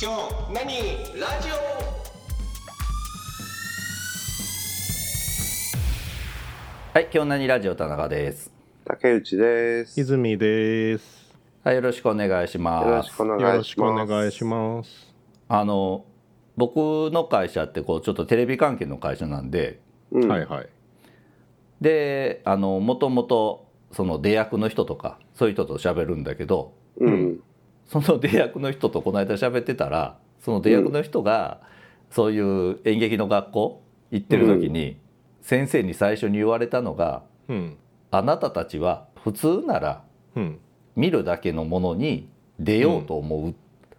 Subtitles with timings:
[0.00, 0.64] 今日何
[1.20, 1.48] ラジ
[6.94, 8.52] はい、今日何ラジオ田中です。
[8.84, 9.98] 竹内です。
[9.98, 11.34] よ泉です。
[11.64, 13.08] はい、よろしくお願いしろます。
[13.08, 13.94] しくおよ願いしろしくお。
[13.94, 15.14] 願いします。
[15.48, 16.04] あの
[16.56, 16.76] 僕
[17.12, 19.80] の会社ってこうちょっとテレビ関係の会社なんで、
[20.12, 20.68] うんはいはい。
[21.80, 27.40] で、あのもともとその出役の人とかそういう人と喋るんだけど、うん。
[27.88, 31.60] その出役の人とこの間喋ってたら、その出役の人が
[32.10, 34.98] そういう演劇の学校行ってる時に、
[35.40, 37.76] 先生に最初に言われたのが、うん。
[38.10, 40.04] あなたたちは普通なら
[40.36, 40.58] うん。
[40.96, 42.28] 見るだけのものに
[42.58, 43.54] 出ようと思う、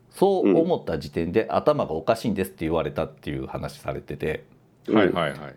[0.09, 4.43] そう思った時点で頭がおかしいんですって言われたっていう話されてて
[4.87, 5.55] うんはいはいはい。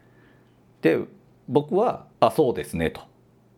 [0.83, 1.01] で
[1.49, 3.01] 僕は「あそうですね」と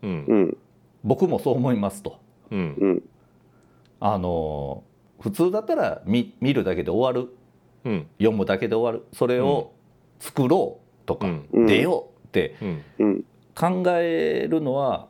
[0.02, 0.34] うんう。
[0.34, 0.56] ん。
[1.04, 2.18] 「僕もそう思います」と。
[2.50, 3.02] うん。
[4.00, 4.08] うん。
[4.08, 4.84] あの
[5.20, 7.34] 普通だったら見見るだけで終わる
[7.84, 8.06] うん。
[8.18, 9.72] 読むだけで終わるそれを
[10.20, 12.56] 作ろうとか、うん出ようって。
[13.54, 15.08] 考えるのは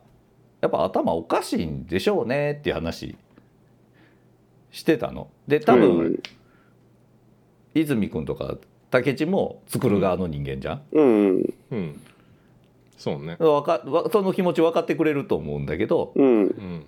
[0.61, 3.17] やっぱ頭おかしいんでしょうねっていう話
[4.71, 5.29] してたの。
[5.47, 6.23] で多分、うん
[7.75, 8.57] 泉君とか
[8.91, 11.55] 武智も作る側の人間じゃん、うん。
[11.73, 12.01] うん。
[12.97, 13.37] そうね。
[13.41, 16.87] わかわその気持ち分かってくれると思うんだけど、うん。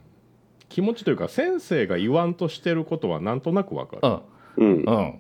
[0.69, 0.75] うん。
[0.75, 4.00] 気持ちというか先生が言わんとしてることはなんとなくわかる。
[4.59, 4.97] うんうん。
[4.97, 5.14] うん、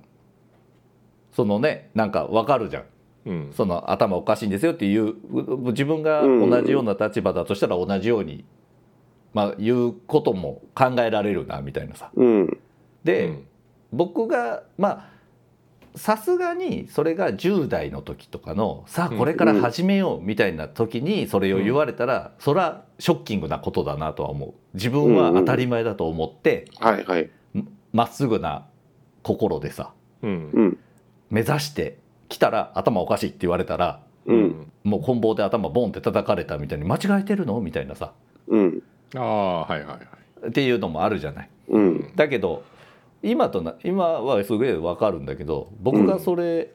[1.32, 2.84] そのねなんか分かるじゃん
[3.26, 3.52] うん。
[3.52, 8.44] その頭おかしいんですよっていうう自分が同じような立場だとしたら同じように、
[9.34, 12.10] まあ、言うことも考えられるなみたいなさ。
[12.14, 12.58] うん。
[13.04, 13.46] で、うん
[13.92, 15.15] 僕がまあ
[15.96, 27.30] さすがにそれが10代の時とかのさあこれから始めようみたいな時にそれを言われたら、それはショッキングなことだなとは思う自分は当たり前だと思ってはいはい。
[27.92, 28.66] まっすぐな
[29.22, 30.50] 心でさうん。
[30.52, 30.78] うん。
[31.30, 34.70] 目指してきたら頭おかしいって言われたらうん。
[34.84, 37.60] もう棍棒で頭ボンって叩かれたみたいに間違えてるの？
[37.60, 38.12] みたいなさ
[38.48, 38.82] うん。
[39.14, 39.96] ああはいはいは
[40.44, 40.48] い。
[40.48, 41.50] っていうのもあるじゃない。
[41.68, 42.12] うん。
[42.14, 42.64] だけど
[43.30, 46.72] 今とな今はすごいわかるんだけど僕がそれ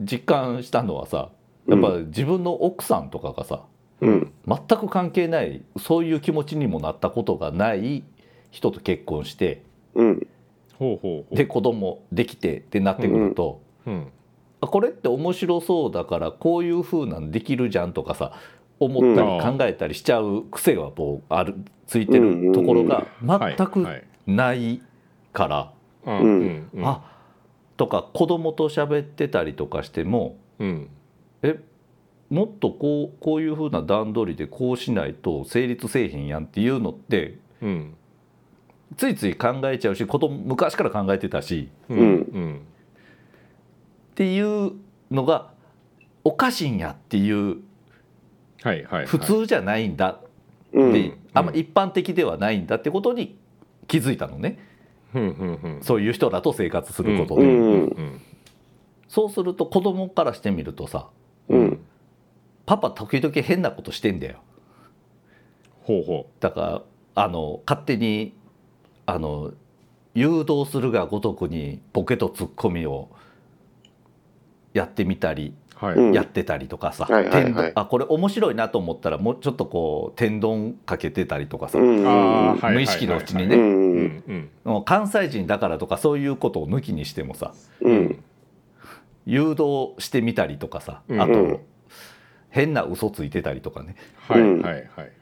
[0.00, 1.30] 実感したのはさ、
[1.68, 3.62] やっぱ自分の奥さんとかがさ
[4.00, 4.32] うん。
[4.46, 8.02] 全く関係ないそういう気持ちにもなったことがない
[8.50, 9.62] 人と結婚して
[9.94, 10.26] うん。
[10.78, 11.34] ほうほうほう。
[11.36, 14.06] で子供できてってなってくると、うん。
[14.60, 18.32] あこれって面白そうだからこういう風なんできるじゃんとかさ
[18.78, 21.54] 思ったりうん考えたりしちゃう癖がこうある
[21.86, 24.82] ついてるところがはい全くはいない
[25.32, 25.72] から。
[26.06, 26.68] うん。
[26.82, 27.02] あ
[27.76, 30.88] とか子供と喋ってたりとかしてもうん。
[31.42, 31.58] え
[32.28, 37.94] もっとこうこういう風な段取りでこうしないと成立せえへんやんっていうのってうん。
[38.96, 42.56] ついつい考えちゃうし子供昔から考えてたしうんうん。
[42.56, 44.72] っていう
[45.10, 45.52] のが
[46.24, 47.58] おかしいんやっていう
[48.62, 49.06] はいはいはい。
[49.06, 50.20] 普通じゃないんだ
[50.72, 50.92] うん。
[50.92, 53.38] で、あんま一般的ではないんだってことに
[53.88, 54.69] 気づいたのね。
[55.82, 57.40] そういう人らと生活すること。
[57.40, 58.20] で、うんうん。
[59.08, 61.08] そうすると子供からしてみるとさ
[61.48, 61.80] うん。
[62.66, 64.38] パパ時々変なことしてんだよ。
[65.82, 66.82] ほうほだから
[67.24, 68.34] あの勝手に
[69.06, 69.52] あの
[70.14, 73.08] 誘導するがごとくにボケとツッコミを
[74.72, 75.84] やってみたりう。
[75.84, 75.94] はい。
[75.96, 76.12] うん。
[76.12, 77.44] やってたりとかさ、はいはいはい。
[77.44, 82.06] 天丼あこれ面白いなと思ったらもうちょっとこう天丼かけてたりとかさ、うん。
[82.06, 82.74] ああはいはいはいはい。
[82.74, 83.56] 無意識のうちにね
[84.66, 84.84] うん。
[84.84, 88.24] 関西人だからとかそういうことを抜きにしてもさうん。
[89.26, 91.60] 誘導してみたりとかさうんあと、うん
[92.52, 93.94] 変な嘘ついてたりとかね
[94.26, 95.12] はいうんはいはい。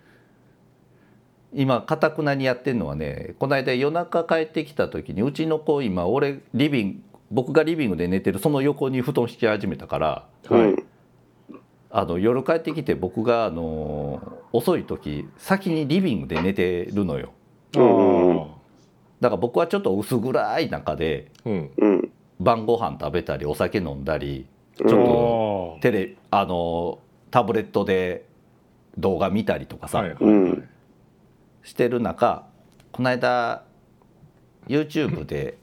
[1.53, 6.99] 今かたくなにやってるのはねこの間夜中帰ってきた時にうちの子今俺リビング
[7.31, 10.85] 僕がリビングで寝てるその横に布団引き始めたからうん。
[11.91, 14.23] あの夜帰ってきて僕があの
[14.53, 17.33] 遅い時先にリビングで寝てるのよ
[17.77, 17.87] うんあ
[19.21, 21.51] だから僕はちょっと薄暗い中であ。
[21.51, 21.71] うん。
[21.77, 22.13] うん。
[22.41, 27.01] 晩ご飯食べたりお酒飲んだりちちょっょとテレあの
[27.33, 28.27] タブレットで
[28.97, 30.69] 動画見たりとかさ、はいはいうん
[31.65, 32.47] してる中
[32.93, 33.65] この間
[34.69, 35.59] YouTube で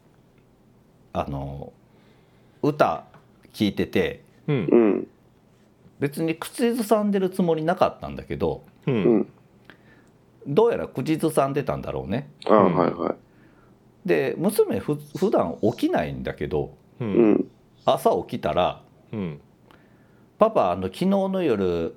[1.14, 1.72] あの
[2.62, 3.06] 歌
[3.54, 5.08] 聴いててうんうん。
[6.00, 9.28] 別に口ずさんでるつもりなかったんだけどううんん。
[10.46, 12.30] どうやら口ずさんでたんだろうね。
[12.48, 13.16] ああ、はいはい。
[14.06, 17.46] で娘ふ普段起きないんだけどううんん。
[17.86, 18.82] 朝起きたら
[19.12, 19.42] うん
[20.38, 21.96] 「パパあの昨日の夜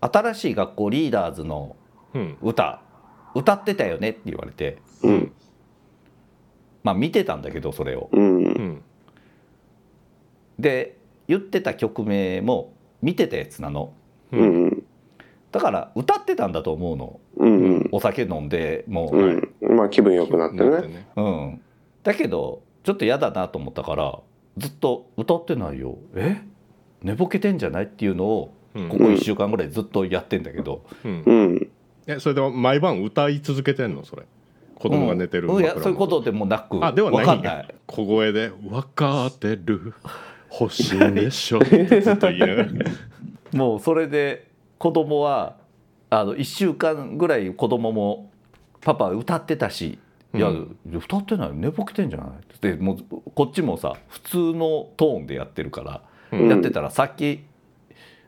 [0.00, 1.76] 新しい学校リーダーズの
[2.14, 2.80] うん歌
[3.34, 5.32] 歌ってたよね」って言われてうん。
[6.82, 8.08] 「まあ見てたんだけどそれを。
[8.12, 8.48] うんう。
[8.48, 8.82] ん
[10.58, 10.96] で
[11.28, 12.72] 言ってた曲名も
[13.02, 13.92] 見てたやつなの。
[14.32, 14.82] ううんん。
[15.52, 17.20] だから歌ってたんだと思うの。
[17.36, 17.88] うん。
[17.92, 19.52] お酒飲んでもう、うん。
[19.76, 20.70] まあ気分良くなってね。
[20.70, 21.06] なってね。
[21.16, 21.60] うん、
[22.02, 24.18] だけどちょっと嫌だなと思ったから
[24.56, 25.98] ずっと歌ってないよ。
[26.14, 26.42] え？
[27.02, 28.88] 寝ぼけてんじゃないっていうのをうん。
[28.88, 31.22] ここ1週間ぐらいずっとやってんだけど、うん。
[31.24, 31.70] うん。
[32.06, 34.04] えそれで毎晩歌い続けてんの？
[34.04, 34.22] それ。
[34.74, 35.62] 子供が寝てるうん。
[35.62, 37.74] いやそういうことでもなくあではないわかんない。
[37.86, 39.94] 小声で「分かってる。
[40.58, 42.68] 欲しいでしょ」ってずっと言いながら
[43.52, 44.46] もうそれで
[44.78, 45.56] 子供は
[46.08, 48.30] あの1週間ぐらい子供も
[48.86, 49.98] 「パパ歌ってたし」
[50.32, 52.98] いや、うん歌ってない寝ぼけてんじゃない?」ってもう
[53.34, 57.40] こっちもさ普通のトーンでやってるから、うんやってたらさっき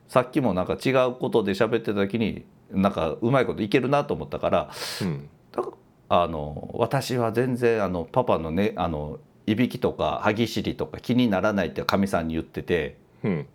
[0.09, 4.69] さっきもなんか違うことで喋ってた時になんかうまいこといけるなと思ったから
[5.01, 5.63] うんだ
[6.09, 12.97] あの私は全然あのパパのねあのいびきとか歯ぎしりとか気にならないってかみさんに言ってて。
[13.23, 13.45] うん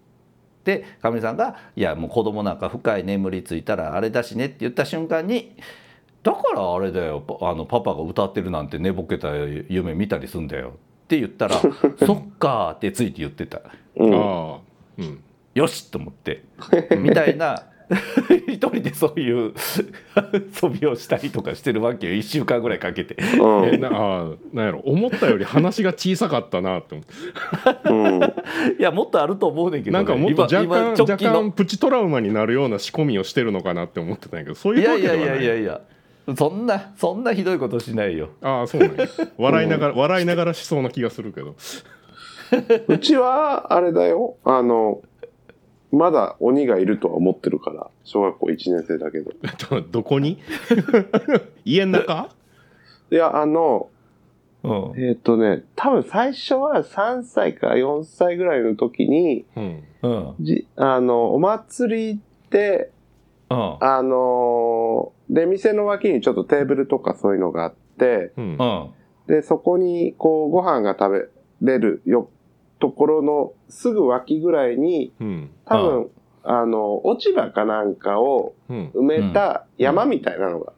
[0.64, 5.52] でかみさんが「いやもう子供なんか深い眠りついたらあれだしね」って言った瞬間に
[6.24, 10.72] 「だからあれだよパあのパパが歌ってるなんて寝ぼけた夢見たりすんだよ」
[11.04, 11.60] って言ったら
[12.04, 13.60] 「そっか」ってついて言ってた
[13.96, 14.14] うん。
[14.14, 14.58] ああ
[14.98, 15.22] うん
[15.54, 16.42] 「よし!」と思って
[16.98, 17.64] みたいな
[18.48, 19.52] 一人でそういう
[20.62, 23.16] 遊びをしたりとかしてるわけよ1週間ぐらいかけて。
[23.38, 23.74] うん。
[23.74, 24.24] えなあ
[24.54, 28.22] なんやろ思ったより話が小さかったなって思ってうん。
[28.80, 35.80] いやもっとあると思うねんけど、ね、なんかもっと若干若干プチトラウマになるような仕込みをしてるのかなって思ってたんやけどそういいうわやいやけではいないやいやいや
[36.36, 38.30] そんなそんなひどいことしないよ。
[38.40, 39.06] ああそうなんや
[39.36, 41.54] 笑いながら笑いながらしそうな気がするけど
[42.88, 44.36] うちは、あれだよ。
[44.44, 45.02] あの、
[45.92, 47.88] まだ鬼がいるとは思ってるから。
[48.04, 49.32] 小学校1年生だけど。
[49.90, 50.38] どこに？
[51.64, 52.28] 家の中？
[53.10, 53.88] いや、あの、
[54.62, 62.90] うんえっ、とね、多分最初は3歳か4歳ぐらいの時に、うんうんじあの、お祭りで、
[63.80, 63.86] うん。
[63.86, 68.56] あのー出店の脇にちょっとテーブルとかそういうのがあって、うん。
[68.58, 68.90] うん。
[69.26, 71.30] で、そこにこうご飯が食
[71.62, 72.28] べれるよ、
[72.78, 75.50] ところのすぐ脇ぐらいに、うん。
[75.64, 76.10] 多分、
[76.42, 78.90] あの、落ち葉かなんかをうん。
[78.94, 80.72] 埋めた山みたいなのが、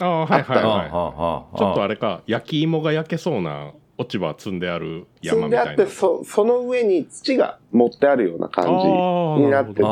[0.00, 4.58] ああはいはいははいはちょっとあれか焼き芋が焼けそうな落ち葉積ん。
[4.58, 5.50] である積ん。
[5.50, 9.82] であって、山みたいなそ、その上に土が持ってあるような感じになってて、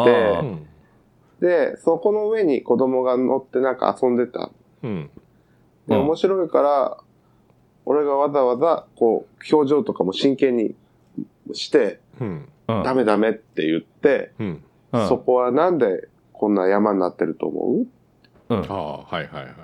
[1.42, 4.50] で、そこの上に子供が乗ってなんか遊んでた。
[4.84, 5.10] うん。
[5.88, 6.02] で、うん。
[6.02, 6.98] 面白いから、
[7.84, 10.76] 俺がわざわざ、こう、表情とかも真剣に
[11.52, 12.48] して、うん。
[12.68, 12.82] うん。
[12.84, 14.62] ダメダメって言って、うん。
[14.92, 15.08] うん。
[15.08, 17.86] そこはなんでこんな山になってると思う？
[18.50, 18.58] うん。
[18.60, 19.54] ああはいはいはい。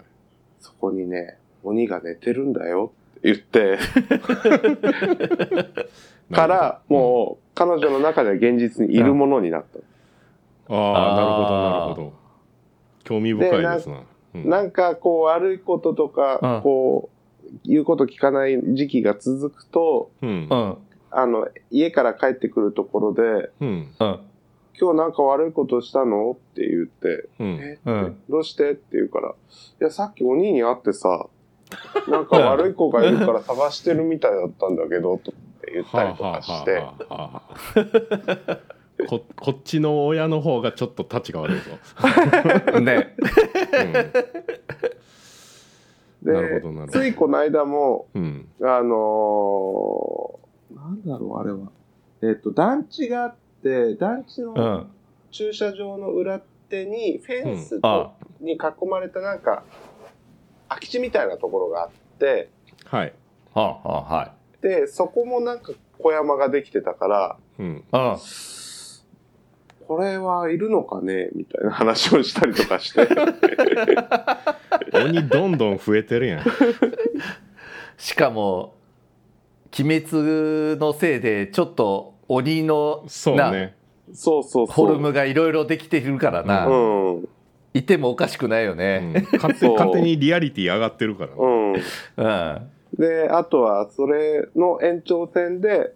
[0.59, 3.79] そこにね、鬼が寝てるんだよって言って、
[6.35, 9.79] から、もう、彼女の中では現実にいるものになった。
[10.69, 12.13] うああなるほどなるほど。
[13.05, 14.03] 興味深いですな。
[14.35, 14.49] うん。
[14.49, 16.63] なんか、こう、悪いこととか、うん。
[16.63, 17.11] こ
[17.45, 20.49] う、言うこと聞かない時期が続くと、うん。
[20.51, 20.77] うん。
[21.11, 23.95] あの、家から帰ってくるところで、うん。
[23.99, 24.21] うん。
[24.81, 27.47] 今日なんか悪いことしたのって言って、うん。
[27.61, 27.79] え？
[27.85, 28.21] うん。
[28.29, 28.73] どうして？
[28.73, 29.33] って言うから、い
[29.81, 31.27] や、さっき鬼に会ってさ、
[32.09, 37.43] なんか悪い子がいるから探してるみたいだったんだけど、とって言ったりとかして、はあはあはあは
[38.55, 38.78] あ
[39.09, 41.71] ここっちの親の方がちょっとタチが悪いぞ、
[42.81, 43.15] ね。
[46.23, 46.33] うん。
[46.35, 47.01] なるでほどなるほど。
[47.01, 48.49] ついこの間も、うん。
[48.61, 51.71] あのーなんだろう、あれは。
[52.23, 54.91] えっ、と、団地があって、団地のうん。
[55.31, 58.11] 駐車場の裏手に、フェンスあ。
[58.41, 59.63] と、に囲まれたなんか、
[60.69, 62.51] 空き地みたいなところがあって、
[62.85, 63.15] はい。
[63.55, 64.63] はあはあはい。
[64.63, 67.85] で、そこもなんか小山ができてたから、うん。
[67.91, 68.17] うん
[69.89, 71.31] これはいるのかね？
[71.35, 73.09] みたいな話をしたりとかして。
[74.93, 76.45] 鬼どんどん増えてるやん
[77.97, 78.75] しかも
[79.79, 83.75] 鬼滅のせいでちょっと鬼のなそうね
[84.13, 84.87] そうそうそう。
[84.87, 87.29] フォルムがいろいろできてるからな、うん。
[87.75, 89.27] いてもおかしくないようんね。
[89.35, 91.73] 勝手勝手にリアリティ上がってるからねうん。
[91.73, 95.93] うんで、あとは、それの延長線で、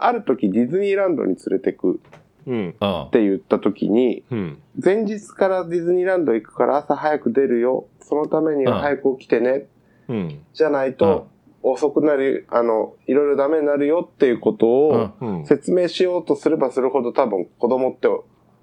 [0.00, 1.98] ある時ディズニーランドに連れてく
[2.46, 7.86] って言った時に、うん前日からディズニーランド行くから朝早く出るよ。
[8.00, 9.66] そのためには早く起きてね。
[10.08, 11.28] うんじゃないと、
[11.62, 18.08] 遅くなる、あの、いろいろダメになるよっていうことをうん説明しようとすればするほど多分子供って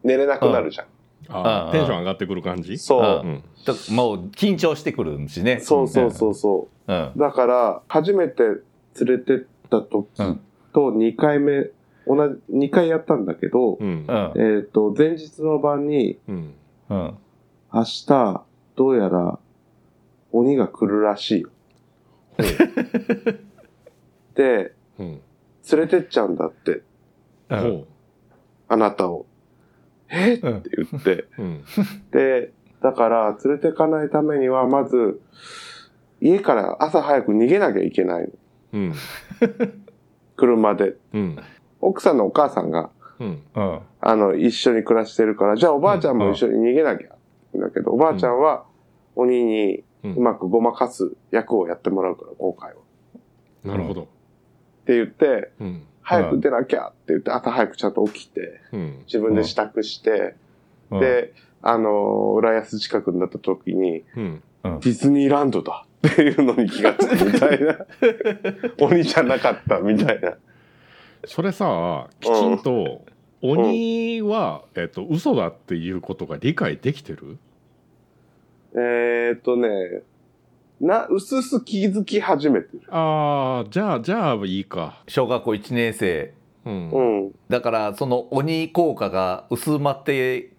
[0.04, 0.86] 寝れなくなるじゃん。
[1.30, 2.78] あーうんテンション上がってくる感じ？
[2.78, 3.22] そう。
[3.26, 5.60] うんともう緊張してくるしね。
[5.62, 6.94] そうそうそうそう。
[6.94, 7.12] うん。
[7.18, 8.58] だから、初めて連
[9.06, 10.40] れてった時うん
[10.74, 11.70] と2回目、
[12.08, 14.06] 同じ、2回やったんだけど、うん。
[14.08, 14.34] うん。
[14.36, 16.54] えっ、と、前日の晩に、うん。
[16.90, 17.18] うん
[17.76, 18.44] 明日、
[18.76, 19.40] どうやら、
[20.32, 21.50] 鬼が来るらしいよ。
[24.36, 25.22] で、うん。
[25.72, 26.84] 連れてっちゃうんだって、
[27.50, 27.56] う。
[27.56, 27.60] ん。
[27.60, 27.88] ほ
[28.68, 29.26] あなたを。
[30.10, 30.36] え？
[30.36, 31.26] って言って。
[31.40, 31.64] ううん。
[32.12, 35.20] で、だから、連れてかないためには、まず、
[36.22, 38.30] 家から朝早く逃げなきゃいけないの。
[38.74, 38.94] うん。
[40.36, 40.96] 車で。
[41.14, 41.38] うん
[41.88, 43.44] 奥さんのお母さんが、うん。
[43.56, 43.80] うん。
[44.02, 47.10] あの、一緒に暮らしてるから、じゃあおばあちゃんも一緒に逃げなきゃ。
[47.56, 48.66] だけど、おばあちゃんは、
[49.16, 52.76] 鬼にうまくごまかす役をやってもらうから、今回は。
[52.76, 52.80] っ
[53.64, 54.08] なるほど。
[54.86, 55.84] て言って、うん。
[56.02, 59.04] 早く出なきゃって言って、朝早くちゃんと起きて、うん。
[59.06, 60.36] 自分で支度して、
[60.92, 61.00] うん。
[61.00, 64.44] で、あの、浦安近くになった時に、うん。
[64.64, 67.78] ディズニーランドだっていうのに気がつくみたいな。
[68.80, 70.36] 鬼じゃなかったみたいな。
[71.26, 73.06] それさきちんと
[73.42, 77.38] 鬼は、えっと嘘だっていうことが理解できてる？
[78.74, 80.02] えーっとね、
[80.80, 82.84] な、うすす気づき始めてる。
[82.90, 85.04] ああじゃあじゃあいいか。
[85.08, 86.34] 小学校1年生。
[86.66, 86.90] うん。
[86.90, 87.32] うん。
[87.50, 90.52] だからその鬼効果が薄まって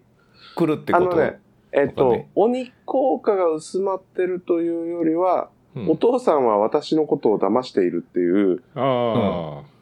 [0.55, 1.11] くるってこと？
[1.11, 1.39] あのね、
[1.71, 5.89] えっと、ね鬼効果が薄まってるというよりは、うん。
[5.89, 9.74] お父さんは私のことを騙しているっていうああ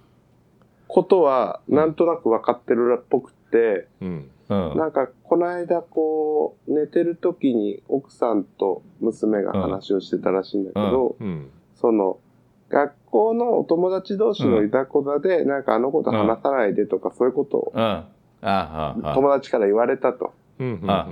[0.94, 4.30] ことは、なんとなく分かってるっぽくて、うん。
[4.50, 4.78] うん。
[4.78, 11.50] なんか、この間、こう、寝てる時に奥さんと娘が話をしてたらしいんだけど、うん。
[11.74, 12.20] その、
[12.70, 17.74] 学校のお友達同士のいざこざで、なんかあのこと話さないでとか、そういうことを
[19.16, 20.32] 友達から言われたと。
[20.60, 21.08] うんうんあ。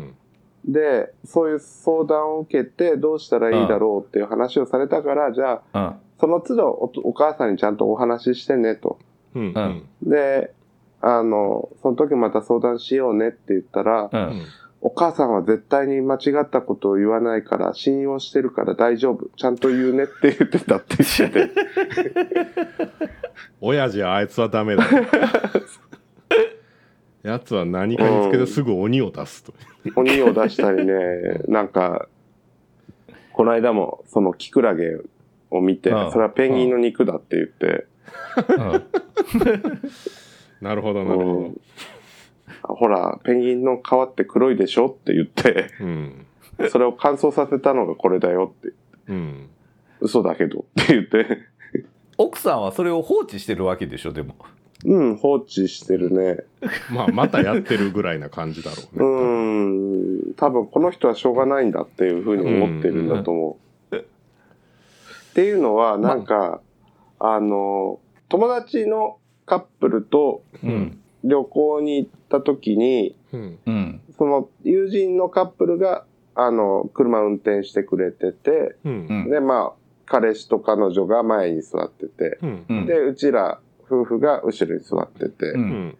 [0.63, 5.95] で、そういう相談を受けて、どうしたらいいだろうっていう話をされたから、じゃあ、うん。
[6.19, 8.99] その都度おお母さんにちゃんとお話ししてねと。
[9.35, 9.53] うん。
[9.53, 10.53] うんで、
[11.01, 14.19] あの、その時また相談しようねって言ったら、ううん。
[14.39, 14.41] ん
[14.83, 19.27] お母さんは絶対に間違ったことを言わないから、信用してるから大丈夫。
[19.37, 21.53] ちゃんと言うねって言ってたって言ってて。
[23.61, 24.83] 親父はあいつはダメだ。
[27.21, 29.53] やつは何かにつけてすぐ鬼を出すと。
[29.95, 30.93] 鬼を出したりね、
[31.47, 32.07] なんか、
[33.33, 34.97] この間もそのキクラゲ
[35.51, 36.11] を見て、うん。
[36.11, 37.83] それはペンギンの肉だって言って、うん
[40.61, 41.61] なるほどなるほうん。
[42.63, 46.25] ほら、ペンギンの皮って黒いでしょって言って、どうん。
[46.69, 48.73] それを乾燥させたのがこれだよって、
[49.07, 49.49] うん。
[49.99, 51.39] 嘘だけどって言って、
[52.17, 54.35] 奥さんはそれを放置してるわけでしょでも。
[54.83, 56.43] うん、放置してるね。
[56.91, 63.57] まあまたやってるぐらいな感じだろううねん、多分この人はしょうがないんだっていうふうに思ってるんだと思
[63.91, 63.97] う。
[63.97, 66.61] っていうのは、なんか、
[67.23, 67.99] あの、
[68.29, 70.97] 友達のカップルとうん。
[71.23, 73.59] 旅行に行った時に、うん。
[73.65, 79.07] うんその友人のカップルが、あの、車運転してくれてて、うん。
[79.07, 82.65] うんで、まあ、彼氏と彼女が前に座ってて、うん。
[82.69, 82.85] うん。
[82.85, 85.69] で、うちら夫婦が後ろに座ってて、ううん。
[85.69, 85.97] ん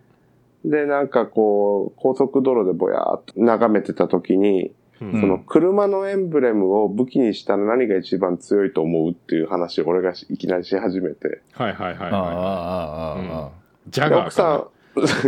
[0.65, 11.41] で、なんかこう、高速道路でぼやーっと眺めてた時に、うんその車のエンブレムを武器にしたら何が一番強いと思うっていう話を俺がいきなりし始めて。
[11.53, 13.51] はいはいはいあああはああい
[13.89, 15.23] ジャでガーか奥さ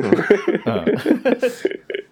[0.65, 0.85] なん、あ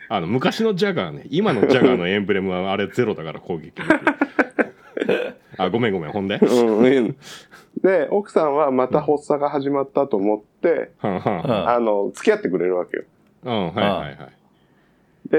[0.09, 1.25] ああの昔のジャガーね。
[1.29, 3.99] 今のジャガーのエンブレムはあれゼロだから攻撃力。
[5.57, 6.11] あごめんごめん。
[6.11, 6.39] ほんで？
[6.41, 6.77] うん。
[6.79, 7.15] うん
[7.81, 13.03] で、奥さんはまた発作が始まったと思って、はんああの、付き合ってくれるわけよ。
[13.43, 14.17] うんはいはいはい。
[14.17, 14.25] で、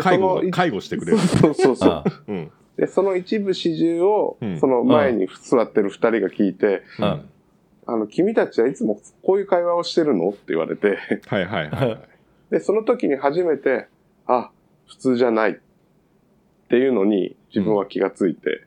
[0.00, 1.18] 介護その介護してくれる。
[1.18, 1.90] そうそうそう。
[1.90, 2.50] あうん。
[2.76, 7.04] で、その一部始終をうん、その前に座ってる二人が聞いて、うん。
[7.04, 7.28] うん
[7.84, 10.30] あの、君たちはいつもこういう会話をしてるの？
[10.30, 12.00] って言われて、はいはいはいはい。
[12.50, 13.88] で、その時に初めて、
[14.26, 14.50] あ、
[14.86, 15.54] 普通じゃないっ
[16.68, 18.62] ていうのに自分は気がついて、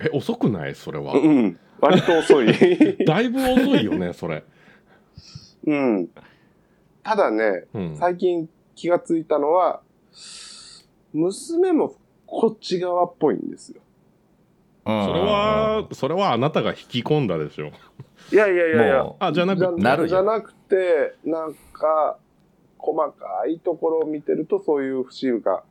[0.00, 0.74] え遅くない？
[0.74, 1.14] それは。
[1.14, 2.46] うん、割と遅い。
[3.04, 4.42] だいぶ遅いよねそれ。
[5.66, 6.08] うん。
[7.02, 7.96] ただね、うん。
[7.96, 9.80] 最近気がついたのは、
[11.12, 11.94] 娘も
[12.26, 13.80] こっち側っぽいんですよ。
[14.84, 17.72] それはそれはあなたが引き込んだでしょ。
[18.32, 19.02] いやいやいやいや。
[19.02, 22.18] もあじゃなくてなるよじゃなくて、なんか、
[22.78, 25.64] 細かいところを見てると、そういう節が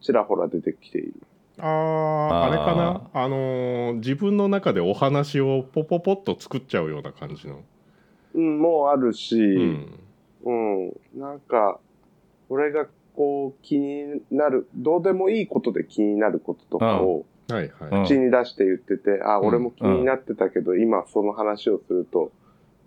[0.00, 1.14] ちらほら出てきている。
[1.58, 3.10] あーあれかな？
[3.12, 7.64] あのー自分の中でお話をポポポッと作っちゃうような感じの。
[8.34, 9.98] うん、もうあるし、うん。
[10.44, 11.80] うん、なんか、
[12.48, 19.46] 俺がこう気になる、どうでもいいことで気になることとかを、はいはい、うん口に出して言ってて、あ、うん。
[19.46, 22.30] 俺も気になってたけど、今その話をすると、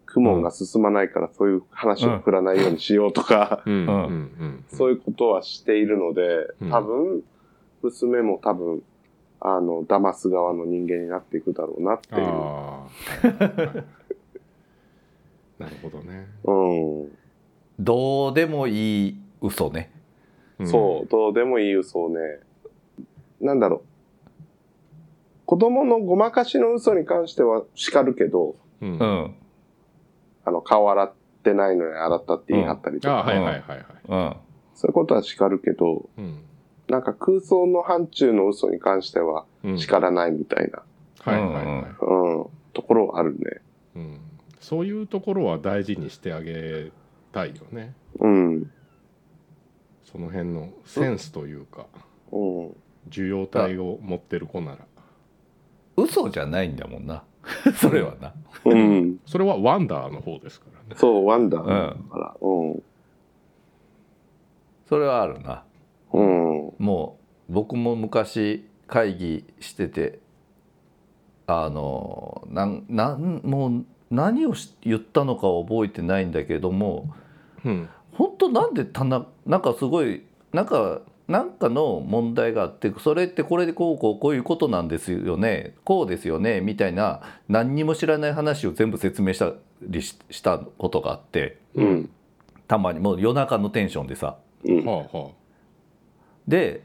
[0.06, 6.70] クモンが進まないからそういう話を振らないようにしようとか、そういうことはしているのでう、ん。
[6.70, 7.24] 多分、
[7.82, 8.84] 娘も多分、
[9.40, 12.22] あの、騙す側の人間になっていくだろうなっていう。
[15.60, 16.54] なるほどね、う
[17.06, 17.12] ん。
[17.80, 19.92] どうでもいい嘘ね。
[20.62, 20.68] ん。
[20.68, 22.20] そう、どうでもいい嘘をね、
[23.40, 23.82] なんだろう。
[25.46, 29.36] 子供のごまかしの嘘に関しては叱るけど、うん、
[30.46, 34.36] あの、顔洗ってないのに洗ったって言い張ったりとか、あはいはいはいはい、うん。
[34.76, 36.40] そういうことは叱るけど、うん。
[36.88, 40.84] なんか空想の範疇の嘘に関してはうん、叱らないみたいな、
[41.20, 43.62] はいはいはい、うん、ところはあるね。
[43.96, 44.20] うん、
[44.60, 46.92] そういうところは大事にしてあげ
[47.32, 47.94] たいよね。
[48.20, 48.72] うん。
[50.12, 51.86] その辺のセンスというか
[52.32, 52.76] うん。
[53.08, 54.78] 受容体を持ってる子なら
[55.98, 57.24] 嘘じゃないんだもんな
[57.76, 58.34] それはな
[58.66, 59.20] うん。
[59.26, 62.36] それはワンダーの方ですからねそう、ワンダーうんだから。
[62.42, 62.84] うん。
[64.88, 65.64] それはあるな
[66.14, 66.74] うん。
[66.78, 67.18] も
[67.50, 70.20] う僕も昔会議してて
[71.48, 77.14] あのなんなんもう何をし言ったのかは覚えてないんだけども
[77.66, 77.90] うん
[78.22, 80.22] 本当なんでたななんかすごい
[80.54, 92.10] なんかなんかの問題があってそれってこれでこうこうこういうことなんですよねこうですよねみたいな何にも知らない話を全部説明したりししたことがあってうん。
[92.68, 94.84] たまにもう夜中のテンションでさうん。
[96.48, 96.84] で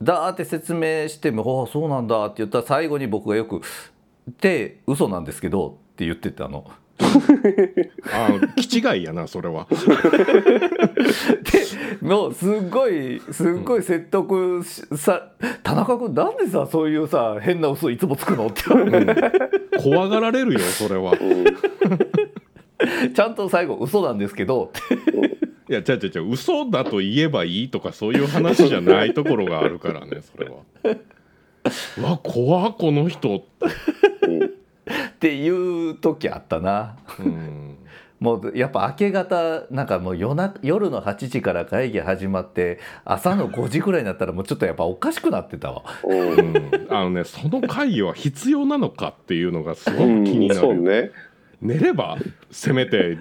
[0.00, 3.60] ダーって説明しても「ああそうなんだ」って言ったら最後に僕がよく
[4.40, 6.64] 「で嘘なんですけど」って言ってたの。
[8.12, 9.66] あ気違いやなそれは。
[9.70, 9.76] で
[12.00, 15.30] もうすっごいすっごい説得しさ
[15.62, 18.62] 「田中君なんでさそういうさ変な嘘いつもつくの?」って。
[18.68, 19.32] 言われて
[19.82, 21.12] 怖がられるよそれは。
[23.14, 24.72] ちゃんと最後「嘘なんですけど」
[25.70, 30.56] いや違う違う違う嘘だと言えばいいとかそういう話じゃないところがあるからねそれは。
[31.98, 33.44] うわ怖っこの人
[35.10, 35.48] ってい
[35.90, 36.96] う時あったな。
[37.18, 37.78] うん。
[38.20, 45.84] もうやっぱ明け方なんかもう夜な夜の8時から会議始まって朝の5時ぐらいになったらもうちょっとやっぱおかしくなってたわ。
[46.04, 46.30] うん。
[46.30, 51.10] うんあのねその会議は必要なのかっていうのがすごく気になる、そうね。
[51.60, 52.16] 寝れば
[52.50, 53.18] せめて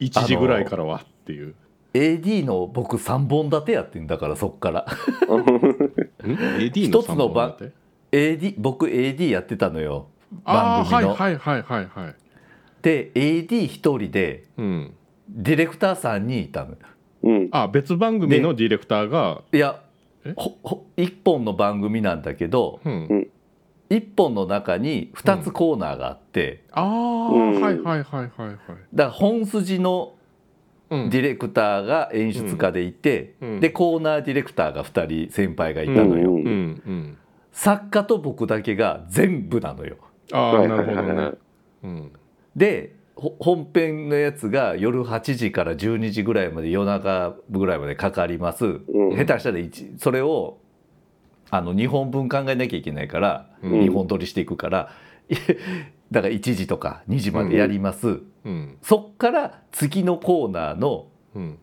[0.00, 1.54] 1時ぐらいからはっていう、
[1.94, 4.80] AD の僕3本立てやってんだからそっから。
[4.86, 4.86] ん
[6.58, 10.08] ？AD の一つの番三本立て AD 僕 AD やってたのよ
[10.44, 11.14] 番組の。
[11.14, 12.14] はいはいはいはいはい
[12.82, 14.94] で AD 一人でうん
[15.28, 16.76] ディレクター3人いたのよ。
[17.22, 17.48] うん。
[17.50, 19.42] あ別番組のディレクターが？
[19.52, 19.80] いや
[20.24, 20.34] え？
[20.36, 23.28] ほほ1本の番組なんだけどうん。
[23.90, 26.86] 1本の中に2つコーナーがあって、ああ、
[27.32, 27.60] うん。
[27.60, 28.58] はいはいはいはいはい。
[28.94, 30.14] だから本筋の
[30.90, 31.10] うん。
[31.10, 33.60] ディレクターが演出家でいて、うん。
[33.60, 36.50] でコーナーディレクターが2人先輩がいたのよ、うんうんう
[36.92, 37.18] ん。
[37.52, 39.96] 作家と僕だけが全部なのよ
[40.32, 41.22] ああはいなるほどね。
[41.24, 41.30] い
[41.84, 42.12] うん。
[42.56, 49.16] でほ本編のやつが夜8時から12時ぐらいまで夜中ぐらいまでかかります、うん。
[49.16, 50.58] 下手したら一それを
[51.50, 53.72] あの2本分考えなきゃいけないから、うん。
[53.72, 54.90] 2本撮りしていくから
[56.10, 58.78] だから1時とか2時までやります、うん。
[58.82, 61.58] そっから次のコーナーのうん。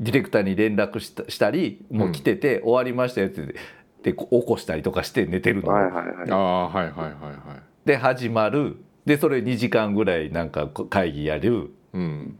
[0.00, 3.56] ディレクターに連絡したしたりもう来てて、終わりましたよって言って
[4.02, 6.30] でこ起こしたりとかして寝てるの、はいはいはい。
[6.30, 6.34] あ。
[6.36, 8.76] あはいはいはいはいで始まる。
[9.06, 11.70] でそれ2時間ぐらいなんかこ会議やる。
[11.94, 12.38] うん。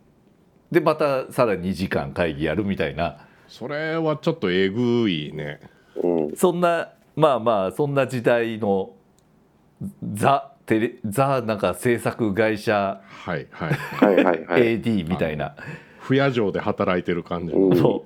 [0.70, 3.26] でまたさらに2時間会議やるみたいな。
[3.48, 5.60] それはちょっとえぐいね。
[6.04, 6.36] うん。
[6.36, 8.90] そんなまあまあそんな時代の
[10.12, 13.00] ザテレザなんか制作会社。
[13.08, 13.72] はいはい。
[13.72, 14.62] はいはいはい。
[14.78, 15.56] AD みたいな、
[15.98, 18.04] 不夜城で働いてる感じうんそ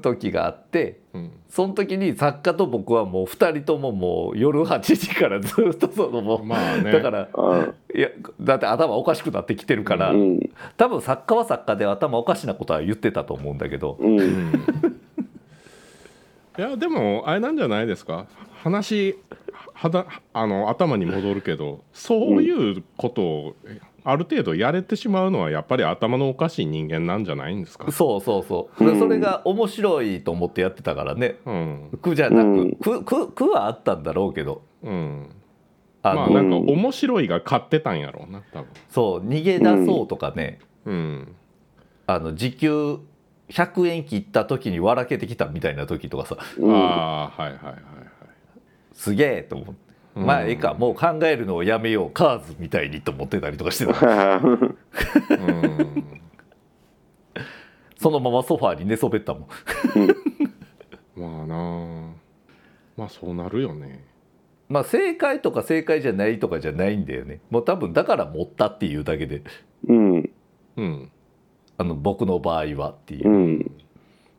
[0.00, 1.30] 時があってうん。
[1.48, 6.92] その時に作家と僕はもう2人とももう夜8時からずっとそのもう、まあね。
[6.92, 8.08] だからあいや
[8.40, 10.40] だって頭おかしくなってきてるから、うん。
[10.76, 14.20] 多分作家は作家で頭おかしなことは言ってたと思うんだけど、うん。
[14.20, 14.52] うん。
[16.58, 18.26] いやでもあれなんじゃないですか？
[18.62, 19.16] 話
[19.74, 23.56] はだあの頭に戻るけどそういうことを
[24.04, 27.90] ある程度やれてしまうのはやっぱり頭のおかしい人間なんじゃないんですか？
[27.92, 28.98] そうそうそう、うん。
[28.98, 31.36] それが面白いと思ってやってたからね。
[31.46, 31.98] うん。
[32.02, 32.76] 苦じゃなく、うん。
[32.76, 34.62] 苦苦苦はあったんだろうけど。
[34.82, 35.28] うん。
[36.02, 38.68] あの、まあなんか面白いが勝ってたんやろうな多分。
[38.90, 41.34] そう逃げ出そうとかね、うん。
[42.08, 42.98] あの時給
[43.50, 46.36] 100円切った時に笑けてきたみたいな時とかさ。
[46.58, 46.74] うん。
[46.74, 47.76] ああはいはいはいはい。
[48.92, 49.91] すげえと思って。
[50.14, 50.26] うん。
[50.26, 50.74] まあええか。
[50.74, 52.10] もう考えるのをやめよう。
[52.10, 54.38] カーズみたいにと思ってたりとかしてた。
[54.38, 56.04] うん。
[57.98, 59.46] そのままソファーに寝そべったもん。
[61.16, 62.22] まあなあ。
[62.96, 64.04] まあそうなるよね。
[64.68, 67.40] まあ正解とか正解じゃないとかじゃないんだよね。
[67.50, 69.42] もう多分だから持ったっていうだけで。
[69.86, 70.30] うん。
[70.76, 71.10] うん。
[71.78, 73.28] あの僕の場合はっていう。
[73.28, 73.70] う、ん。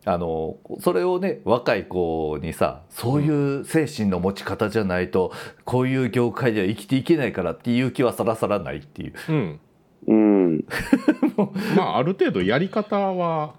[0.05, 5.31] あのそれをね若い子にさそういう精神の持ち方じゃないと
[5.63, 9.13] こういう業界では生きていけないからっていう気はさらさらないっていう。
[9.29, 9.59] うん。
[10.07, 10.65] うん。
[11.77, 13.53] まあある程度やり方は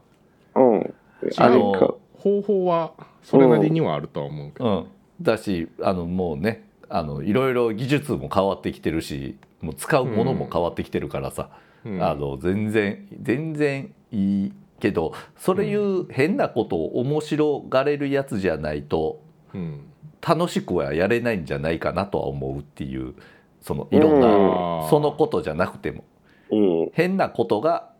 [0.54, 0.94] うん。
[1.38, 11.48] あの方法はそれなりにはあるとは思うけど、うん、だしあのもうねあのいろいろ技術も変わってきてるしもう使うものも変わってきてるからさ、
[11.86, 12.02] うん。
[12.02, 14.52] あの全然全然いい
[14.84, 19.22] けどそれいう変なことを面白がれるやつじゃないと
[19.54, 19.86] うん。
[20.26, 23.14] 楽しくはやれないんじゃないかなとは思うっていう
[23.62, 24.20] そのいろんうん。
[24.20, 26.04] なそのことじゃなくても。
[26.50, 26.90] うん。
[26.92, 27.90] 変なことが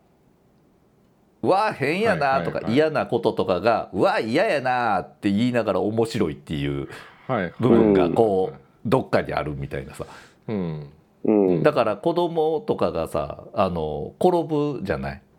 [1.42, 6.88] うわ変やなとか嫌なこととかがうわ嫌やなって言いながら面白いっていう
[7.28, 8.14] はい部分がうん。
[8.14, 10.04] こうどっかにあるみたいなさ。
[10.48, 10.90] うん。
[11.24, 11.62] うん。
[11.62, 15.14] だから子供とかがさあの転ぶじゃない。
[15.14, 15.33] うん。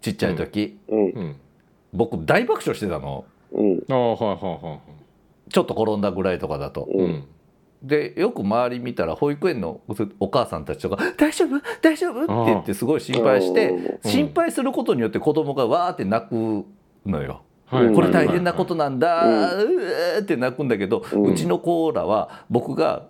[0.00, 0.98] ちっちゃい時、うん。
[0.98, 1.36] うん。
[1.92, 3.24] 僕大爆笑してたの。
[3.52, 3.82] うん。
[3.90, 4.78] ああはいはいは
[5.50, 6.88] ちょっと転んだぐらいとかだと。
[7.82, 11.60] でよく周り見たら保育園のおお母さんたちとか「大丈夫？
[11.80, 14.10] 大丈夫?」って言ってすごい心配してうん。
[14.10, 16.64] 心配することによって子供がわーって泣く
[17.04, 17.42] のよ。
[17.70, 19.24] これ大変なことなんだ、
[19.56, 23.06] ううーって泣くんだけど、ううんちの子らは僕が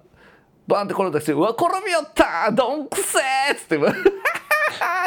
[0.68, 3.78] バーンって転んだして「うわ転びよったどんくせー!」っつって「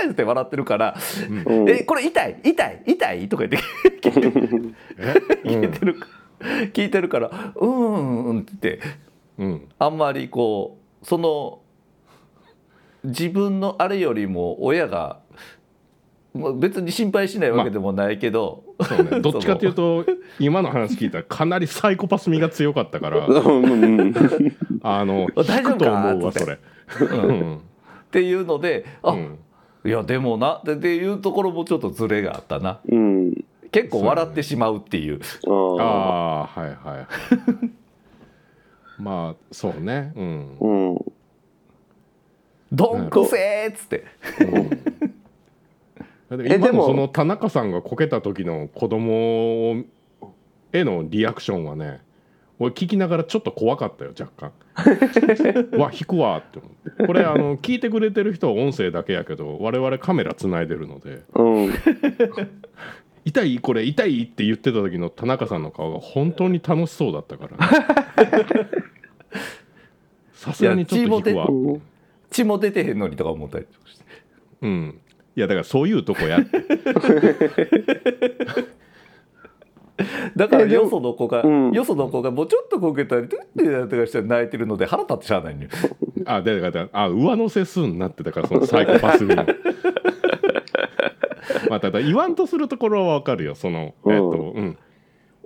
[0.10, 0.96] って笑ってるから
[1.46, 1.70] 「うん。
[1.70, 5.96] えこれ痛い痛い痛い?」とか言って聞いてる、
[6.74, 7.10] 聞いてる。
[7.10, 8.80] から「うーん」うんって
[9.38, 9.68] うん。
[9.80, 11.60] あんまりこうその
[13.04, 15.20] 自分のあれよりも親が
[16.56, 19.20] 別に心配しないわけでもないけど、そうね。
[19.22, 20.06] どっちかっていうと
[20.40, 23.26] 今の話聞いたらかなりサイコパス味が強かったから。
[23.26, 24.14] うん。
[24.82, 25.86] あのあ大丈夫か？
[25.86, 26.60] と思うわそれ。
[27.00, 27.56] うん。
[27.58, 27.60] っ
[28.12, 29.40] ていうのであ、うん
[29.86, 33.46] いやでもなっていうところもちょっとズレがあったなうん。
[33.72, 35.84] 結構笑ってしまうっていうああ。
[35.84, 37.08] ああはいはい
[39.02, 41.06] まあそうねうんうん。
[42.72, 44.06] 「どんくせー!」っつって
[46.30, 49.84] うん、えでも今のその田中さんがこけた時の子供
[50.74, 52.02] へのリアクションはね
[52.60, 54.52] 俺聞きながらちょっと怖かったよ若干。
[55.78, 57.06] わ引くわって思って。
[57.08, 61.24] これあの聞いてくれてる人は音声だけやけど我々カメラつないでるので。
[61.34, 61.74] うん。
[63.26, 68.70] 「痛いこれ痛い?」って言ってた時の田中さんの顔が本当に楽しそうだったから、ね、
[70.34, 71.48] さすがにちょっと引くわ。
[71.48, 71.82] うん。
[72.30, 74.06] 血も出てへんのにとか思ったりとかして。
[74.62, 75.00] うん。
[75.36, 76.62] いやだからそういうとこやって
[80.36, 81.72] だからよその子が、うん。
[81.72, 85.70] よその子がもうちょっとこけたりトゥッてやってかしたら泣いてるので腹立ってしゃあないのよ。
[86.26, 89.46] あでだからあ上乗せすんなってたからそのサイコパス味の
[91.70, 93.56] まあただ言わんとするところはわかるよ。
[93.56, 94.14] そのうん。
[94.14, 94.78] えっとうん。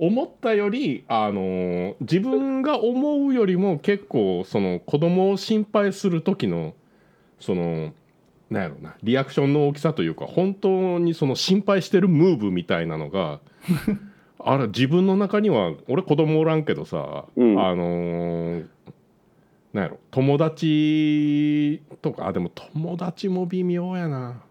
[0.02, 6.74] 思ったよりあのー自分が思うよりも結構その子供を心配する時の
[7.40, 7.92] その
[8.50, 13.42] なんやろなリアクションの大きさというか本当にその心配してるムーブみたいなのが
[14.40, 18.68] あれ自分の中には俺子供おらんけどさ、うんあのー
[19.74, 24.42] なんやろ友達とかあでも友達も微妙やな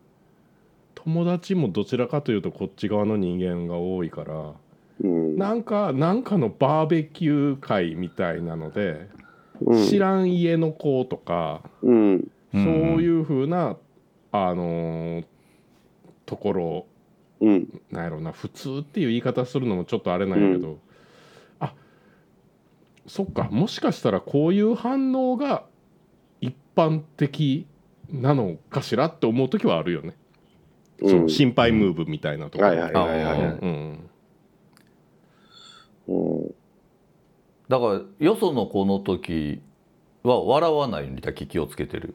[0.94, 4.53] 友達もどちらかというとこっち側の人間が多いから
[5.01, 5.37] うん。
[5.37, 9.09] なんかなんかのバーベキュー会みたいなので、
[9.61, 12.31] うん知らん家の子とか、うん。
[12.53, 12.62] そう
[13.03, 13.77] いう風な
[14.31, 15.24] あのー
[16.27, 16.87] ところ
[17.40, 17.81] うん。
[17.90, 20.79] なんやろな普通っていう言い方するのもちょっとあれなんやけど、
[21.61, 21.74] あ
[23.07, 25.64] そっかもしかしたらこういう反応が
[26.40, 27.66] 一般的
[28.11, 30.16] なのかしらって思う時はあるよね、
[31.01, 31.11] うん。
[31.11, 32.64] その心配ムーブみたいなとこ。
[32.64, 33.09] ろ、はいはいはい。
[33.09, 33.59] はいはい。
[33.61, 34.11] うん。
[36.09, 36.14] う
[36.46, 36.55] ん。
[37.68, 39.61] だからよその子の時
[40.22, 42.14] は笑わないようにだけ気をつけてる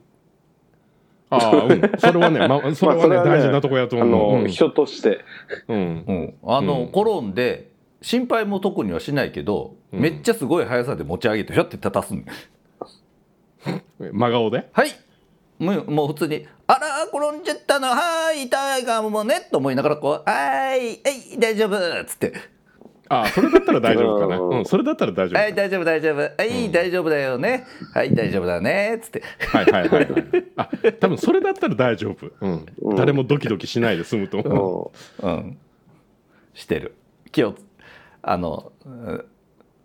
[1.35, 1.81] ああうん。
[1.97, 5.19] それはね、ま、それはね,、まあそれはね大事なとこやとあ思う、の、人として。
[5.67, 5.77] うん。
[5.77, 6.35] うん。
[6.43, 7.01] うん、あの、うん。
[7.01, 9.99] 転んで心配も特にはしないけど、うん。
[10.01, 12.25] めっちゃすごい速さで持ち上げてひょって立たすん
[14.11, 14.67] 真顔で？
[14.71, 14.89] はい。
[15.59, 17.87] もうもう普通に「あら転んじゃったの。
[17.87, 20.99] はい痛いかもね」と思いながらこう「はいはい
[21.39, 22.33] 大丈夫」っつって
[23.09, 24.57] あそれだったら大丈夫かな、うん。
[24.59, 26.17] うん、それだったら大丈夫はい大丈夫大丈夫。
[26.17, 26.71] はい、うん。
[26.71, 27.65] 大丈夫だよね。
[27.93, 28.99] はい大丈夫だね。
[29.01, 29.23] つって。
[29.47, 30.25] はいはいはいはい。
[30.55, 32.65] あ多分それだったら大丈夫、うん。
[32.81, 32.95] うん。
[32.95, 35.33] 誰もドキドキしないで済むと思う、うん。
[35.33, 35.57] うん
[36.53, 36.95] してる。
[37.31, 37.55] 気を
[38.21, 39.25] あのうん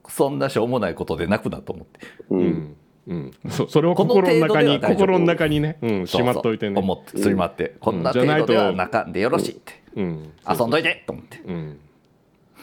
[0.09, 2.01] そんなしょうもないことでなくなと思って。
[2.31, 2.47] ううん。
[2.47, 2.77] ん
[3.09, 6.79] うん、そそれを心の中に心の中にね、うん、しまっといてね。
[6.79, 11.39] 思ってすりまって、こんな程度ではなかんでよろしいって、うん、遊んどいてと思って。
[11.39, 11.81] うん、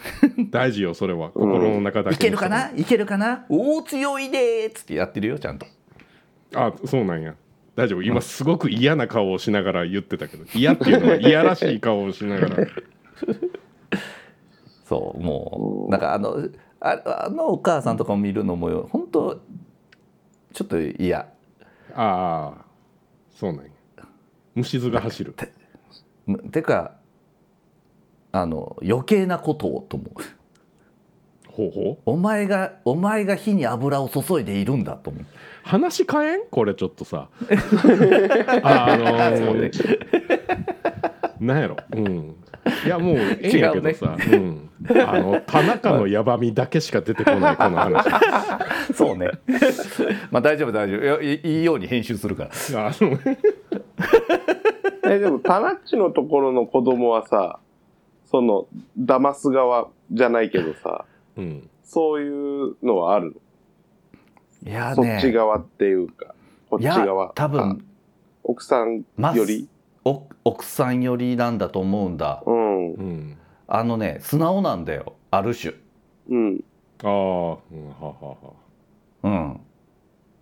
[0.52, 1.32] 大事よそれは。
[1.32, 2.16] 心の中だけに。
[2.16, 2.72] いけるかな？
[2.76, 3.46] いけるかな？
[3.50, 5.66] おお強いでーっつってやってるよちゃんと。
[6.54, 7.36] あそうなんや。
[7.76, 8.02] 大丈夫。
[8.02, 10.46] 今すごく嫌な顔をしながら言ってたけど。
[10.54, 12.68] 嫌っていうのは嫌らしい顔をしながら。
[14.86, 16.48] そうもうなんかあの
[16.80, 19.42] ああのお母さんとかも見るのもよ本当
[20.54, 21.28] ちょっと嫌。
[21.96, 22.66] ああ
[23.32, 23.72] そうなんや。
[24.54, 25.36] 虫図が走る。
[26.26, 26.96] むてか
[28.36, 30.10] あの余計なことをと思う。
[31.48, 31.98] ほうほう。
[32.06, 35.26] お前がお前が火に油を注いでいるんだと思う。
[35.64, 36.46] 話変えん？
[36.52, 37.30] これちょっとさ。
[38.62, 39.72] あ あのー、
[41.40, 41.78] なんやろ？
[41.94, 42.36] うん。
[42.86, 44.70] いやもうええんやけどさ、うん、
[45.08, 48.06] あの田中のやばみだけしか出てこないこの話。
[48.94, 49.32] そうね。
[50.30, 51.02] まあ大丈夫大丈夫。
[51.02, 52.88] いやいいいように編集するから。
[52.88, 53.18] あの
[55.10, 57.60] えでもタナッチのところの子供はさ
[58.36, 58.68] その
[59.00, 61.06] 騙す側じゃないけどさ
[61.38, 61.70] うん。
[61.84, 63.34] そういうのはある
[64.66, 66.36] の、いやそっち側っていうか
[66.70, 67.30] こっいやち側。
[67.30, 67.86] あ多分
[68.44, 69.70] 奥さんより、
[70.04, 72.44] お奥さん寄りなんだと思うんだ。
[72.46, 72.94] うん。
[72.94, 73.38] うん。
[73.68, 75.74] あのね素直なんだよある種。
[76.30, 76.64] うん。
[77.04, 77.58] ああ、うん、は
[78.02, 78.36] はは。
[79.24, 79.60] うん。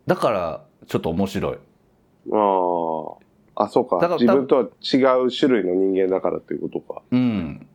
[0.08, 1.58] だからちょっと面白い。
[2.32, 3.98] あああそうか。
[3.98, 7.04] だから自分とは違う種類の人間だからっていうことか。
[7.12, 7.68] うん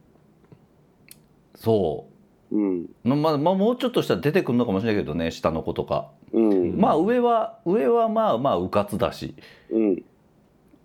[1.59, 2.07] そ
[2.51, 2.59] う。
[2.59, 2.83] ん。
[2.83, 6.11] うまあ、まあ、もうちょっとしたら出てくるのかもしれないけどね下の子とか。
[6.33, 6.79] うん。
[6.79, 9.35] まあ上は上はまあまあうかつだし。
[9.71, 10.05] うん。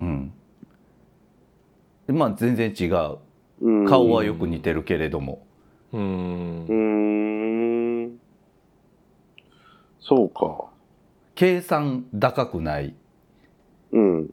[0.02, 0.34] うん。
[2.08, 3.18] まあ全然違う。
[3.62, 3.86] うん。
[3.86, 5.46] 顔はよく似てるけれども。
[5.94, 6.66] うーん。
[6.66, 8.20] うーん。
[10.00, 10.66] そうか。
[11.36, 12.96] 計算高くない。
[13.92, 14.30] うん。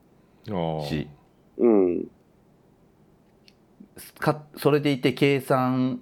[0.51, 0.87] ああ。
[0.87, 1.07] し。
[1.59, 2.09] うん。
[4.19, 6.01] かそれでいて計算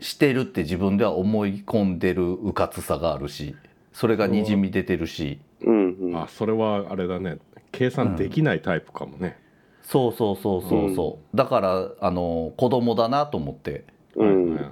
[0.00, 3.54] してるって自分では思い込んでるうかつさがあるし
[3.92, 5.40] それがにじみ出てるし。
[5.62, 6.16] うんうん。
[6.16, 7.38] あそれはあれだね。
[7.72, 9.38] 計算できないタイプかもね、
[9.82, 13.84] そうそうそうそうそう、だからあの子供だなと思って。
[14.16, 14.52] うん。
[14.52, 14.70] はいはいはい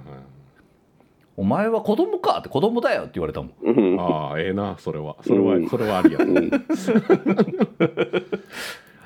[1.37, 3.53] 「お前は子供か」って「子供だよ」って言われたもん。
[3.61, 3.99] うん。
[3.99, 5.15] ああええなそれは。
[5.21, 5.69] それは、うん。
[5.69, 6.19] それはありや、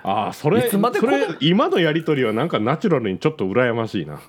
[0.04, 4.20] ああそれいつまでそれ今のやり取りはなんかナチュラルにちょっと羨ましいな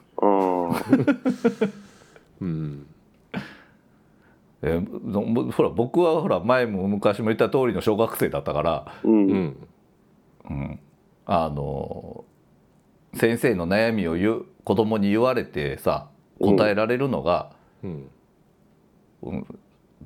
[2.41, 2.87] うん。
[4.63, 4.81] え
[5.53, 9.27] ほら僕はほら前も昔も言った通りの小学生だったから、うん。
[9.27, 9.69] うん。
[10.51, 10.79] うん、
[11.27, 12.25] あの
[13.15, 16.09] 先生の悩みを言う子供に言われてさ
[16.41, 18.09] 答えられるのが、うん。
[19.23, 19.47] うん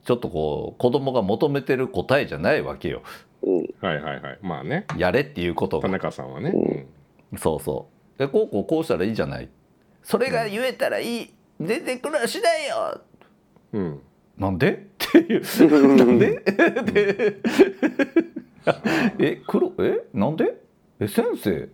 [0.04, 3.02] ちょっとこう子供が求めてる答えじゃないわけよ。
[3.42, 3.56] うん。
[3.80, 4.38] はいはいはい。
[4.42, 4.86] まあね。
[4.96, 6.50] やれっていうこと田が中さんはね、
[7.30, 7.38] うん。
[7.38, 8.18] そうそう。
[8.18, 9.48] でこうこうこうしたらいいじゃない
[10.02, 11.34] それが言えたらいい。
[11.60, 13.00] 出てくるしないよ。
[13.72, 14.00] うん。
[14.36, 14.72] なんで？
[14.72, 16.40] っていうなんで？
[16.92, 17.36] で
[19.18, 20.54] え黒えなんで？
[21.00, 21.68] え先生？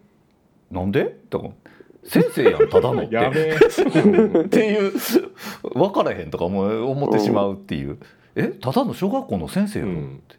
[0.70, 1.04] なんで？
[1.28, 1.48] とか
[2.04, 3.16] 先生やんただのって。
[4.40, 4.92] っていう
[5.74, 7.98] 分からへんとかも思ってしまうっていう。
[8.36, 9.88] えただの小学校の先生やっ
[10.28, 10.34] ち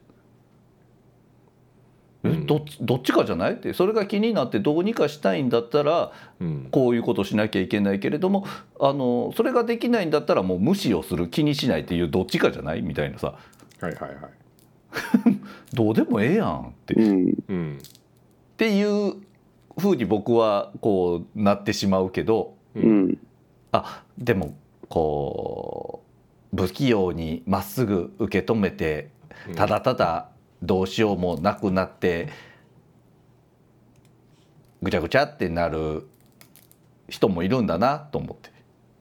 [2.45, 3.53] どっちかじゃない？
[3.53, 6.67] ってそれが気になってどうにかしたいんだったらうん。
[6.71, 8.45] こういうことしなきゃいけないけれども
[8.79, 11.27] あのそれができないんだったらもう無視をする。
[11.29, 12.81] 気にしないっていうどっちかじゃない？
[12.81, 13.35] みたいなさ。
[13.81, 14.19] はいはいはい。
[15.73, 17.33] どうでもええやんって,、っうん。
[17.49, 17.79] うん。
[18.57, 19.15] ていう
[19.77, 23.07] ふうに僕はこうなってしまうけどううん。
[23.09, 23.17] ん
[23.73, 24.55] あでも
[24.87, 26.01] こ
[26.53, 29.09] う不器用にまっすぐ受け止めて
[29.55, 30.29] ただただ
[30.61, 32.29] どうしようもなくなって
[34.81, 36.07] ぐちゃぐちゃってなる
[37.09, 38.51] 人もいるんだなと思って。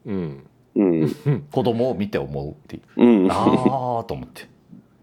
[0.06, 0.46] うん。
[0.76, 3.02] うん子供を見て思うっていう。
[3.02, 3.30] うん。
[3.30, 4.48] ああと思って、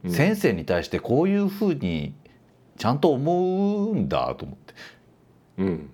[0.04, 0.12] うん。
[0.12, 2.14] 先生に対してこういうふうに
[2.78, 4.74] ちゃんと思うんだと思って。
[4.74, 4.76] っ
[5.58, 5.90] うん。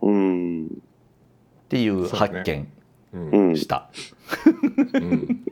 [0.00, 0.68] うん
[1.68, 2.68] ていう発見
[3.56, 3.90] した、
[4.94, 5.44] うん。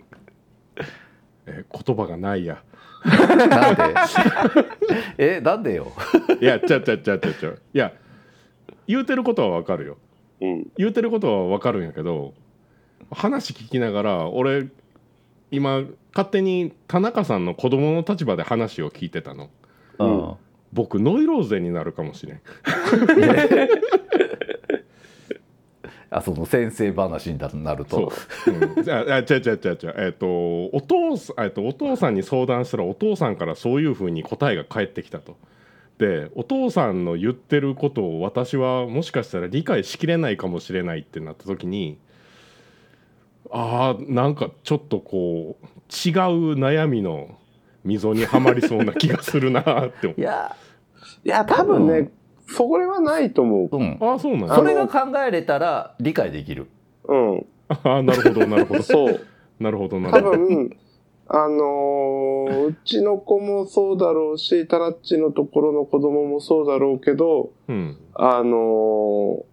[1.46, 2.62] え言葉がないや
[3.06, 3.94] なんで？
[5.36, 5.92] えなんでよ？
[6.40, 7.92] いやちゃうちゃうちゃうちゃうちゃういや
[8.86, 9.96] 言うてることはわかるよ。
[10.40, 10.66] うん。
[10.76, 12.34] 言うてることはわかるんやけど
[13.10, 14.68] 話聞きながら俺
[15.50, 15.82] 今
[16.14, 19.50] 勝手に田中さんの子供の立場で話を聞いてたの。
[19.98, 20.34] うん。
[20.72, 22.40] 僕ノイローゼになるかもしれん
[26.10, 28.10] あその先生話になるそう。
[28.44, 29.94] と、うん、じゃああ違う違う違う違う。
[29.98, 30.26] えっ、と
[30.66, 35.36] お父さんえっとお父さんに相談したらお父さんからそういうふうに答えが返ってきたと。
[35.98, 41.98] でお父さんの言ってることを私はもしかしたら理解しきれないかもしれないってなった時に
[43.50, 47.38] あーなんかちょっとこう違う悩みの
[47.82, 50.54] 溝にはまりそうな気がするなって思いや
[51.24, 52.10] いや、多分ね、
[52.48, 53.76] それはないと思う。
[53.78, 56.68] んうああそうなんそだれが考えれたら理解できる。
[57.04, 57.12] う。
[57.14, 57.46] うん。
[57.68, 58.82] ああなるほどなるほど。
[58.84, 59.20] そう。
[59.58, 60.38] なるほどな多るほど。
[60.38, 60.76] 分、
[61.28, 67.96] あのーうちの子もそうだろうし、タラッチのところの子供もそうだろうけど、うん。
[68.14, 69.44] あのー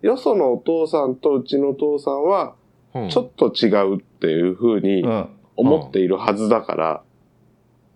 [0.00, 2.54] よそのお父さんとうちのお父さんは、
[2.94, 3.08] うん。
[3.08, 5.28] ちょっと違うっていうふうにうん。
[5.56, 7.02] 思っているはずだから、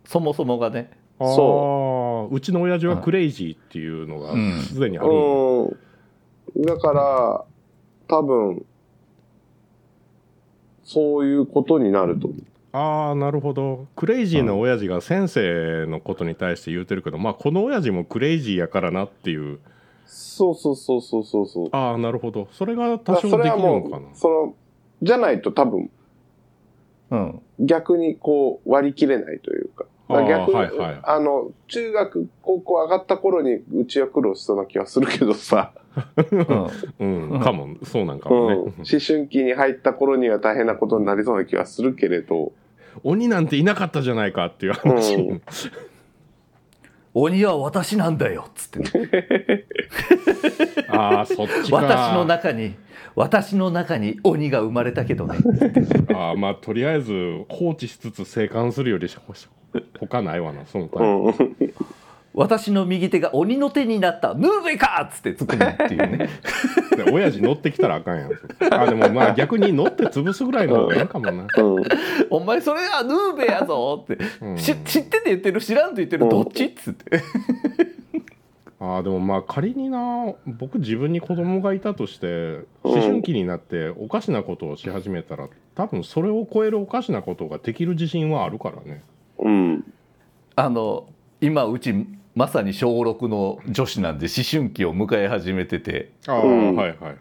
[0.05, 0.90] そもそもがね。
[1.21, 1.27] そう
[2.31, 5.17] うちの親父はクレイジーっていうのがうんすでにあるんだ
[6.55, 6.63] うん。
[6.63, 7.45] だから、
[8.09, 8.65] 多分、
[10.85, 12.43] そういうことになると思う。
[12.75, 19.61] ああなるほどクレイジーな親父が先生のことに対して言うてるけど、まあこの親父もクレイジーやからなっていう
[20.07, 21.69] そうそうそうそうそうそう。
[21.73, 24.55] ああなるほどそれが多少できるのかなう、その、
[25.03, 25.91] じゃないと多分、
[27.11, 29.85] うん逆にこう割り切れないというか。
[30.09, 31.01] 逆に、はいはい。
[31.03, 35.73] あの、中学、高校上がった頃にうちは苦労しそうな気がするけどさ、
[37.01, 37.33] うん。
[37.33, 37.41] うん。
[37.41, 37.77] かも。
[37.85, 42.53] そうなんかうん、もね、思春期に入った頃には大変なことになりそうな気がするけれど、
[43.05, 45.43] 鬼なんていなかったじゃないかっていう話、うん。
[47.15, 48.99] 鬼は私なんだよっつって。
[48.99, 49.65] ね
[50.88, 51.77] ああそっちか。
[51.77, 52.75] 私の中に
[53.14, 55.37] 私の中に鬼が生まれたけどね。
[56.14, 59.18] ああまあとりあえず放置しつつ生還するよりし
[59.98, 61.64] 他ないわなそのタイプ。
[61.64, 61.75] うん、
[62.35, 64.35] 私の右手が鬼の手になった。
[64.35, 66.29] ヌーベかっつって突っ込むっていうね。
[66.96, 68.31] で親父乗ってきたらあかんやん。
[68.72, 71.85] あでもまあ逆に乗って潰すぐらいの方がいいかもな、うん、
[72.31, 74.59] お前それはヌーベやぞって、うん。
[74.59, 76.31] し知ってて言ってる知らんと言ってるうん。
[76.31, 77.22] どっちっつって
[78.85, 89.05] あーでもまあ仮にな僕自分に子供がいたとして思春期になっておかしなことをし始めたら多分それを超えるおかしなことができる自信はあるからね。
[89.38, 89.92] うん、
[90.57, 91.07] あの
[91.40, 91.95] 今うち
[92.35, 96.11] まさに小6の女子なんで思春期を迎え始めてて。
[96.27, 96.75] ああ、うん。
[96.75, 97.16] はいはいはい。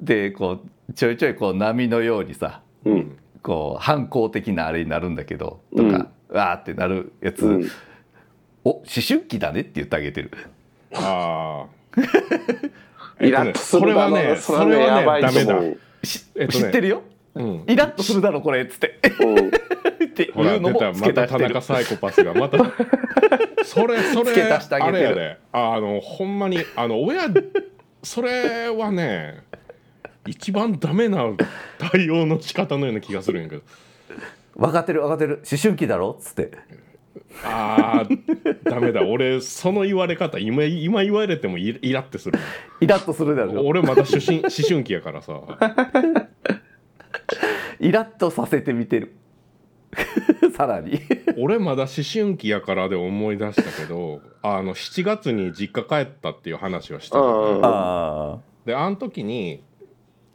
[0.00, 7.70] でこうちょいちょいこう波のようにさうん、こう反抗的なあれになるんだけどとか、わーってなるやつ、うん、
[8.68, 10.30] お思春期だねって言ってあげてる。
[10.94, 15.56] ああイ ラッとするだろそれはねそれはやばダメだ。
[15.56, 16.06] 思う。
[16.06, 16.64] しえっとね。
[16.64, 17.02] 知ってるよ？
[17.34, 17.64] うん。
[17.66, 19.00] イラッとするだろこれっつって。
[19.20, 19.48] うん。
[19.48, 19.50] っ
[20.10, 21.14] ていうのも付けまた。
[21.14, 21.54] 田足してる。
[21.54, 22.34] 中サイコパスが。
[22.34, 22.58] また
[23.64, 24.98] それそれ付け足してあげてる。
[24.98, 25.38] れやで。
[25.52, 27.22] あのほんまにあの親
[28.02, 29.44] それはね
[30.26, 31.24] 一番ダメな
[31.78, 33.62] 対応の仕方のような気がするんやけど。
[34.56, 35.42] 分かってる分かってる。
[35.50, 36.16] 思春期だろ？
[36.18, 36.50] っつって
[37.44, 39.04] あーダメだ。
[39.04, 42.38] 俺その言われ方今今言われてもイライラってする。
[42.80, 45.40] イラッとするだろ俺まだ思春 思春期やからさ。
[47.80, 49.14] イラッとさせてみてる。
[50.56, 51.00] さらに。
[51.38, 57.18] 俺まだ思春期やからで思い出したけどあの7月に実家帰ったっていう話をした。
[57.18, 57.60] じゃないうん。
[57.64, 59.62] あであの時に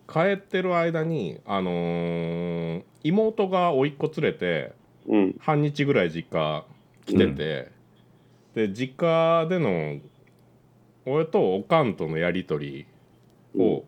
[0.08, 4.71] 帰ってる間にあのー妹が甥っ子連れて
[5.06, 6.63] うん、半日ぐらい実家
[7.05, 7.71] 来てて、
[8.55, 9.99] で実家での
[11.05, 12.85] 俺とおかんとのやり取
[13.55, 13.83] りを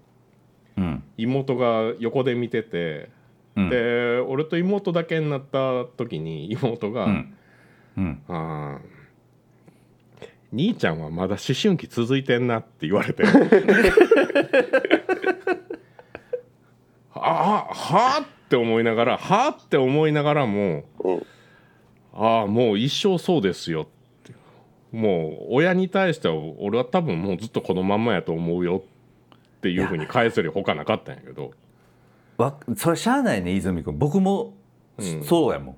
[1.17, 3.09] 妹が横で見てて、
[3.55, 3.69] うん。
[3.69, 7.35] で俺と妹だけになった時に妹が「うん。
[7.97, 8.21] うん。
[8.27, 8.95] あー
[10.51, 13.23] 兄ちゃんはまだ思春期続いてんな」って言われて。
[17.17, 21.25] ああはあって思いながらはあって思いながらもうん、
[22.15, 23.85] ああもう一生そうですよっ
[24.23, 24.33] て。
[24.91, 28.83] もう親に対しては俺は多分もうずっとこのまんまやと思うよ
[29.57, 31.51] っていうふうに返せるほかなかったんやけど。
[32.37, 33.97] わそれしゃあないね泉君。
[33.97, 34.53] 僕も、
[34.97, 35.75] うんそうやもん。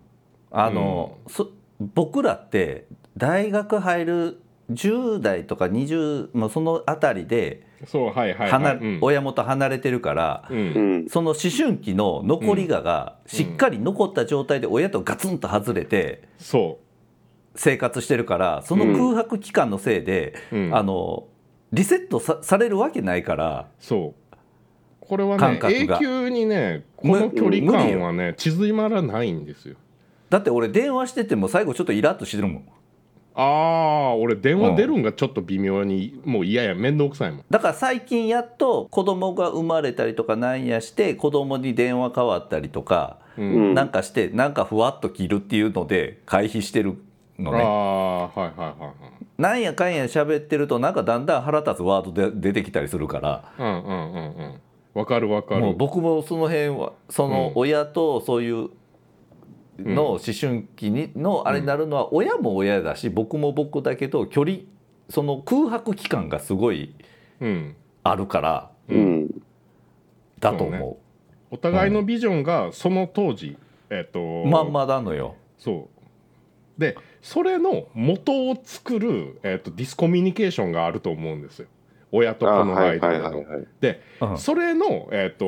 [0.52, 2.86] あの、そ僕らって
[3.18, 9.00] 大学入る10代とか20もうそのあたりでそうはいはい、は離いうん。
[9.02, 10.58] 親元離れてるから、うん。
[10.58, 10.62] う
[11.06, 16.80] ん、その思春期の残りががしっかり残った状態で親とガツンと外れてそ
[17.56, 20.36] 生活してるからその空白期間のせいで、
[20.72, 21.28] あの
[21.72, 24.36] リセットさされるわけないからそう。
[25.00, 29.76] これはね永久にねこの距離感はね縮まらないんですよ。
[30.30, 32.66] だって俺電話してても最後ちょっとイラッとしてるもん
[33.40, 37.46] ああ俺電話出るんがちょっと微妙にもう嫌や面倒くさいもん。
[37.52, 43.76] だから最近やっと子供が生まれたりとかなんやして子供に電話変わったりとか、うん。
[43.76, 46.98] なんかしてなんかふわっと切るっていうので回避してる
[47.38, 48.92] のねああはいはいはいはい。
[49.38, 53.52] なんやかんや喋ってるとなんかだんだん腹立つワードで出てきたりするから。
[53.60, 54.62] うんうんうんうん。
[54.96, 55.62] わかるわかる。
[55.62, 57.52] もう僕もその辺はそのうん。
[57.54, 58.70] 親とそういう
[59.80, 64.58] の思春期にのあれになるのは親も親だし僕も僕だけど距離
[65.10, 66.96] その空白期間がすごい
[67.40, 67.76] うん。
[68.04, 69.28] あるからうん。
[70.40, 71.00] だとそう思
[71.52, 73.58] お互いのビジョンがその当時
[73.90, 75.36] えっ、とうまんまなのよ。
[75.58, 75.98] そう。
[76.80, 81.68] でそれの元を作る、えー、とディスコミュニケーションがあると思うんですよ
[82.12, 83.68] 親とあ子のはいは間でのいはいはい。
[83.82, 84.38] でうん。
[84.38, 85.40] それの、えー、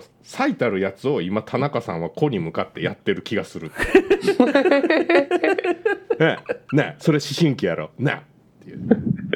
[0.00, 3.70] と最たるやつを今田中さんは子に向かってやってる気がする。
[6.18, 6.38] ね
[6.72, 7.90] ねそれ思春期やろ。
[7.98, 8.22] ね。
[8.62, 8.86] っていう。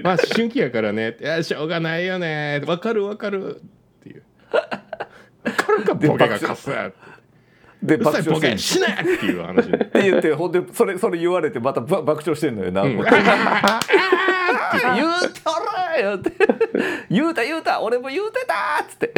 [0.02, 1.16] まあ思春期やからね。
[1.20, 2.62] いやしょうがないよね。
[2.66, 3.56] わかるわかる。
[3.56, 3.60] っ
[4.02, 4.22] ていう。
[4.52, 6.94] わかるかボケがかすでう
[7.82, 8.30] るさいボして。
[8.30, 9.66] んのケ死ねっていう話。
[9.66, 12.96] に って言ってほんでそれそれ言われてまたば爆笑してんのよな、うん。
[12.96, 13.16] 言うた
[15.98, 16.32] ろよって。
[17.10, 17.80] 言うた言うた。
[17.80, 19.12] 俺も言うてたっつって。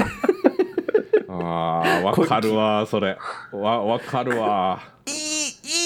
[1.29, 3.17] あーわかるわそれ。
[3.53, 4.81] わわかるわ。
[5.07, 5.15] いい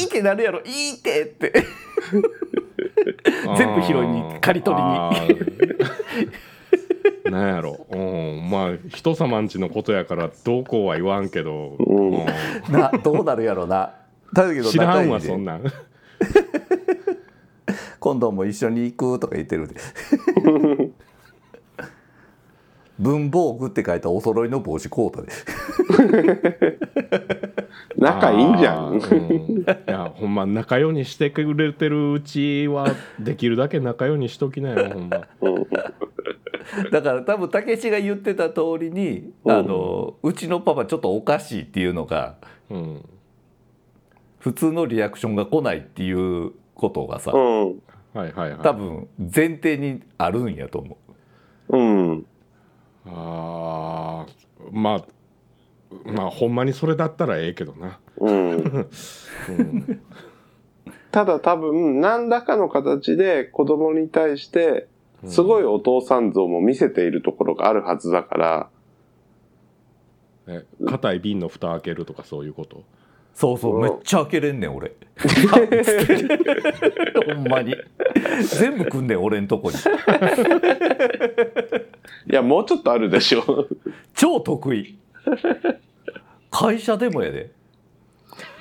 [0.01, 0.61] いいってなるやろ。
[0.64, 1.53] いいってって。
[3.57, 4.89] 全部拾いに刈り取りに
[7.30, 12.11] なんやろ、うん、まあ人様んちのことやからどうこうは言わんけど、うん。
[12.11, 12.26] うん。
[12.68, 13.94] などうなるやろな。
[14.32, 15.64] だけど知らんわそんなん。
[18.00, 19.74] 今度も一緒に行くとか言ってるで。
[22.98, 25.30] 文房具って書いたお揃いの帽子買うたで
[27.97, 28.99] 仲いいんじゃあん。
[28.99, 35.66] ーうんいやほんま仲良にしてくれてるうちはできるだけ仲良にしときなよ ほんまうん
[36.91, 42.35] だから多分たけしが言ってた通りにうんあのうちのパパちょっとおかしいっていうのが
[42.70, 43.05] うん
[44.41, 47.66] 普通のリアクションが来ないっていうことがさうん。
[48.14, 50.97] はいはいはい多分前提にあるんやと思
[51.68, 51.77] う。
[51.77, 51.81] う
[52.12, 52.27] ん。
[53.07, 55.05] あーまあ
[56.05, 58.51] まあほんまにそれだったらええけどな、うん。
[58.51, 58.55] う
[59.53, 60.01] ん、
[61.11, 64.88] ただ多分、何らかの形で子供に対して、
[65.26, 68.68] すごいお父さん像も見せているところがあるはずだから、
[70.49, 72.84] え硬い瓶の蓋開けるとかそういうこと？
[73.34, 73.82] そうそううん。
[73.82, 74.92] めっちゃ開けれんねん俺。
[77.26, 77.74] ほんまに。
[78.59, 79.76] 全部来んねん俺んとこに。
[79.76, 79.80] い
[82.32, 83.66] や、もうちょっとあるでしょ。
[84.14, 84.99] 超得意
[86.51, 87.51] 会社でもやで。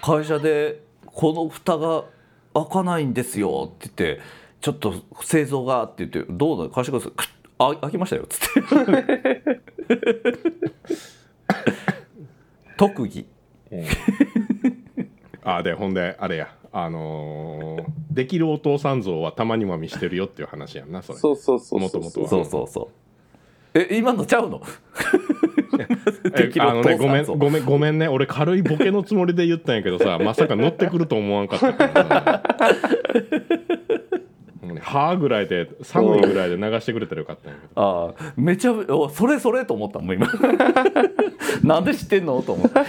[0.01, 2.05] 会社で「この蓋が
[2.53, 4.21] 開かないんですよ」って言って
[4.61, 7.27] 「ちょっと製造が」って言って「どうだ貸してください」クッ
[7.57, 8.61] あ開きましたよ」っつって。
[12.77, 13.25] 特技。
[15.43, 16.55] あでほんであれや。
[16.71, 21.19] あのーできるお父さん像はたまには見してるよっていう話やんなそれ。
[21.19, 21.99] そうそうそうそう。
[21.99, 22.29] 元々は。
[22.29, 22.87] そうそうそう
[23.75, 24.61] え今のちゃうの？
[26.59, 28.07] あのねごめんごめんごめんね。
[28.07, 32.41] 俺軽いボケのつもりで言ったんやけどさ まさか乗ってくると思わんかったから
[34.81, 37.81] はあぐらいで寒いぐらいで流してくれたらよかったんやけど。
[37.81, 40.27] ああめちゃおそれそれと思ったもん今。
[41.63, 42.41] なんで知ってんの？
[42.41, 42.79] と思って。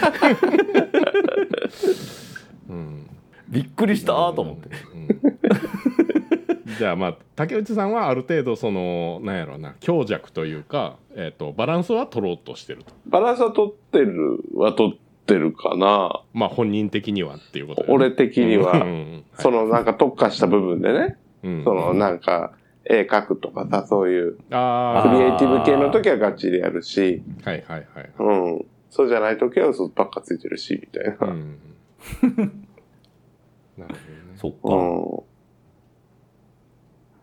[2.70, 3.06] うん。
[3.48, 4.68] びっくりしたと思って。
[4.94, 5.95] うん
[6.78, 14.96] じゃあまあ竹内さんはある程度そのなんやろうな強弱というか、えー、とバランスは取ろうとしてるとバランスは取ってるは取っ
[15.26, 16.22] てるかな。
[16.32, 18.84] まあ本人的にはっていうことね俺的には。
[19.38, 21.16] そのなんか特化した部分でね。
[21.42, 22.52] うんそのなんか、
[22.84, 24.50] 絵描くとかさ、そういうクリエイ
[25.36, 28.66] ティブ系の時はガチでやるし、はいはいはいうん。
[28.90, 31.26] そうじゃない時は嘘ばっかついてるし、みたいな。
[31.26, 31.58] うん
[33.76, 34.74] なるほどねそっか、う
[35.22, 35.35] ん。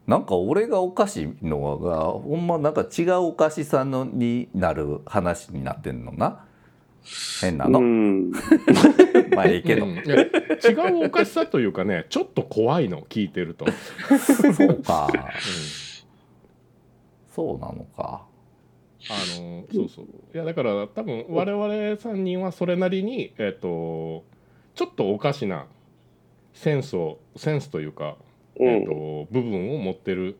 [0.08, 6.46] なんか俺がおかしいのがほんまなんか違うおかしさのになる話になってんのな。
[7.42, 8.32] 変なの、うん。
[9.36, 9.92] まあええけど、うん。
[9.96, 10.02] 違
[11.02, 13.66] うおかしさというかねちょっと怖いの聞いてると、
[14.18, 15.10] そうか。
[15.14, 15.22] うん。
[17.34, 18.26] そうなのか。
[19.10, 20.06] あのそうそう。
[20.34, 24.24] いやだから多分我々3人はそれなりにえっ、と
[24.76, 25.68] ちょっとおかしな
[26.54, 28.18] センスをセンスというか、
[28.60, 28.68] うん。
[28.68, 30.38] えー、と部分を持ってる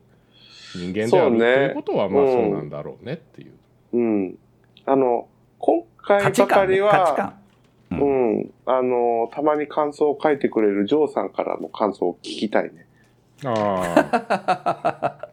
[0.74, 1.38] 人間である、そうね。
[1.38, 2.32] ということはまあうん。
[2.32, 3.52] そうなんだろうねっていう。
[3.92, 4.38] うん。
[4.86, 7.34] あの、今回ばかりは、価値観
[7.92, 8.40] ううん。
[8.40, 12.86] ん、あの、たまに感想を書いてくれるジョーさんからの感想を聞きたいね。
[13.44, 15.28] ああ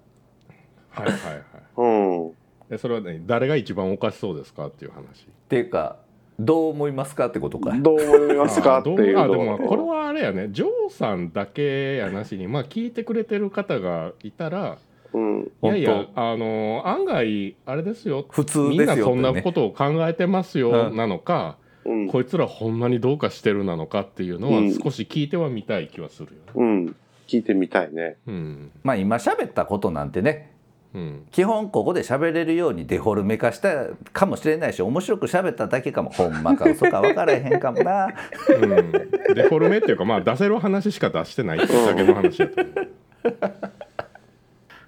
[1.02, 1.44] はいはいはい。
[1.78, 2.34] うん。
[2.70, 5.28] えそれはね誰が一番おかしそうですかっていう話。
[5.28, 5.98] っていうか
[6.40, 14.78] どう思いますかってことかどう思いますかあっていうあでのもこれはあれやねジョーさんだけやなしにまあ聞いてくれてる方がいたら
[15.14, 15.52] うん。
[15.64, 22.08] いやいや本あの案外あれですよ普通みんですよなそんなことを考えてますようんなのか、うん。
[22.08, 26.38] こいつらほんまにどうかしてるなのかっていうのはうん少し聞いてはみたい気はするよね。
[26.56, 26.96] うん。
[27.28, 28.18] 聞いてみたいね。
[28.28, 30.51] うんまあ今喋ったことなんてね
[30.94, 38.08] うん基本ここで喋れるようにデフォルメ化したかもしれないし面白く喋っただけかもほんまか嘘か分からへんかもな
[38.50, 38.92] うん、
[39.34, 42.74] デフォルメっていうかまあ出せる話しか出してないだけの話やと思う。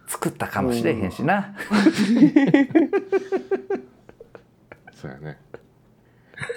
[0.07, 1.55] 作ったかもしれへんしな
[4.93, 5.37] そうやね。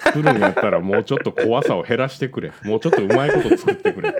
[0.03, 2.51] 作るんやったらもうちょっと怖さを減らしてくれ。
[2.63, 4.13] もうちょっとうまいこと作ってくれ。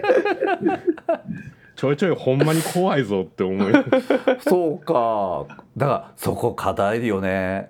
[1.78, 3.74] ちょいちょいほんまに怖いぞって思い。
[4.42, 5.46] そうか
[5.78, 7.70] だからそこ課題よね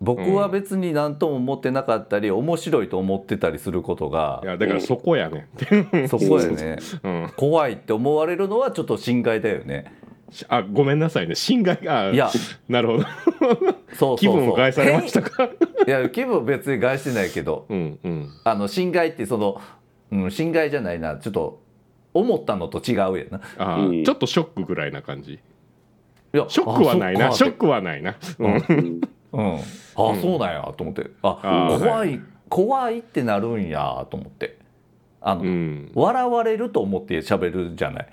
[0.00, 5.48] 僕は別に何とも思ってなかったり面白いと思ってたりすることがいやだからそこやね。
[6.06, 7.32] そこやねうん。
[7.34, 9.90] 怖いって思われるのはちょっと心外だよね
[10.30, 11.34] しあごめんなさいね。
[11.34, 12.10] 侵害が。
[12.10, 12.28] いや
[12.68, 13.04] なるほど。
[13.94, 15.44] そう気分を害されましたか？
[15.86, 18.28] いや気分別に害してないけどうんうん。
[18.44, 19.62] あの侵害ってその、
[20.12, 21.63] うん、侵害じゃないなちょっと
[22.14, 25.34] 思ったのと違うやなあー、うんちょっとショックぐらいな感じ。
[25.34, 27.28] いやショックはないな。
[27.28, 28.16] あショックはないな。
[28.38, 28.54] うん。
[28.54, 29.00] うん。
[29.32, 29.60] うん、あ、
[29.94, 34.58] そうなんやと思ってあ怖い怖いってなるんやと思って
[35.20, 35.92] あの、うん。
[35.94, 38.08] 笑われると思って喋るじゃない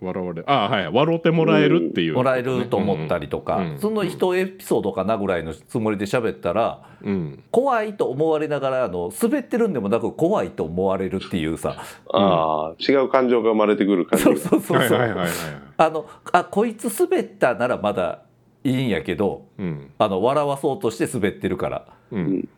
[0.00, 3.78] 笑われあーはい笑ってもらえるっていう、もらえると思ったりとか、うん。
[3.78, 7.44] その一エピソードかなぐらいのつもりで喋ったらうん。
[7.50, 11.76] 怖いと思われながらあの滑ってるんでもなく怖いと思われるっていうさ。
[12.12, 14.24] ああ、違う感情が生まれてくる感じ。
[14.24, 14.40] そうが。
[14.40, 15.28] そうそうそう、はいはいはいはい。
[15.76, 18.22] あのあこいつ滑ったならまだ
[18.64, 19.90] いいんやけどうん。
[19.98, 21.86] あの笑わそうとして滑ってるから。
[22.12, 22.48] うん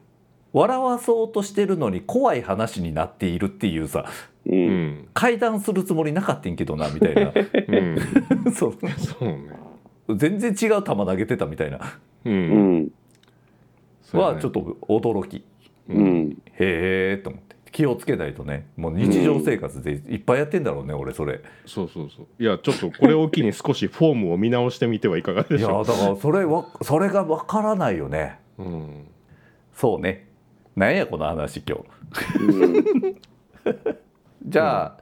[0.52, 4.06] 笑わそうとしてるのに怖い話になっているっていうさ
[4.46, 4.50] う。
[4.50, 4.86] うん。
[4.86, 7.32] ん会談するつもりなかったんけどなみたいな。
[7.34, 7.98] うん。
[8.52, 8.78] そう。
[8.98, 9.48] そうね。
[10.16, 11.78] 全然違う球投げてたみたいな。
[12.24, 12.92] ううん。
[14.12, 15.44] はちょっと驚き。
[15.88, 16.38] うん。
[16.58, 17.52] へえと思って。
[17.72, 18.68] 気をつけないとね。
[18.76, 21.40] もう日常生活でいっぱいやってんだろうね、俺それ。
[21.64, 22.26] そうそうそう。
[22.38, 28.38] いやちょっとこれを機に少しフォームを見直してみてはいかがでいやだしょからそれわそれがわからないよね。
[28.58, 29.06] う、うん、
[29.72, 30.28] そうね
[30.76, 31.84] なんやこの話今日。
[32.38, 33.16] うん。
[34.46, 34.96] じゃあ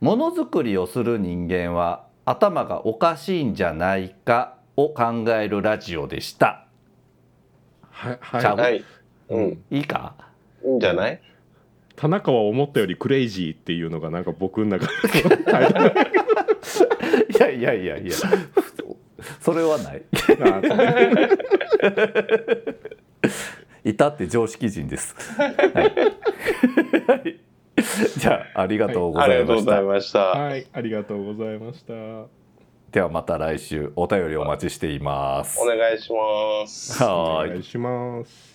[0.00, 6.66] ものづくりをする人間は頭がおかしいんじゃないかを考えるラジオでした。
[7.90, 8.44] ははい。
[8.44, 8.84] はい。
[9.30, 9.62] うん。
[9.70, 10.14] いいか？
[10.64, 11.20] いいんじゃない？
[11.96, 14.92] 田中は思ったよりクレイジーっていうのがなんか僕の中で
[17.30, 18.12] いやいやいやいや。
[19.40, 20.02] それはない
[23.84, 25.54] あいたって常識人です、はい。
[27.06, 27.40] は い
[28.18, 29.46] じゃあありがとうごあざいました。
[29.46, 30.18] りがとうございました。
[30.20, 30.66] はい。
[30.72, 31.92] ありがとうございました。
[32.92, 33.92] ではまた来週。
[33.96, 35.60] お便りお待ちしています。
[35.60, 37.02] お願いします。
[37.02, 37.48] はーい。
[37.48, 38.53] お願いします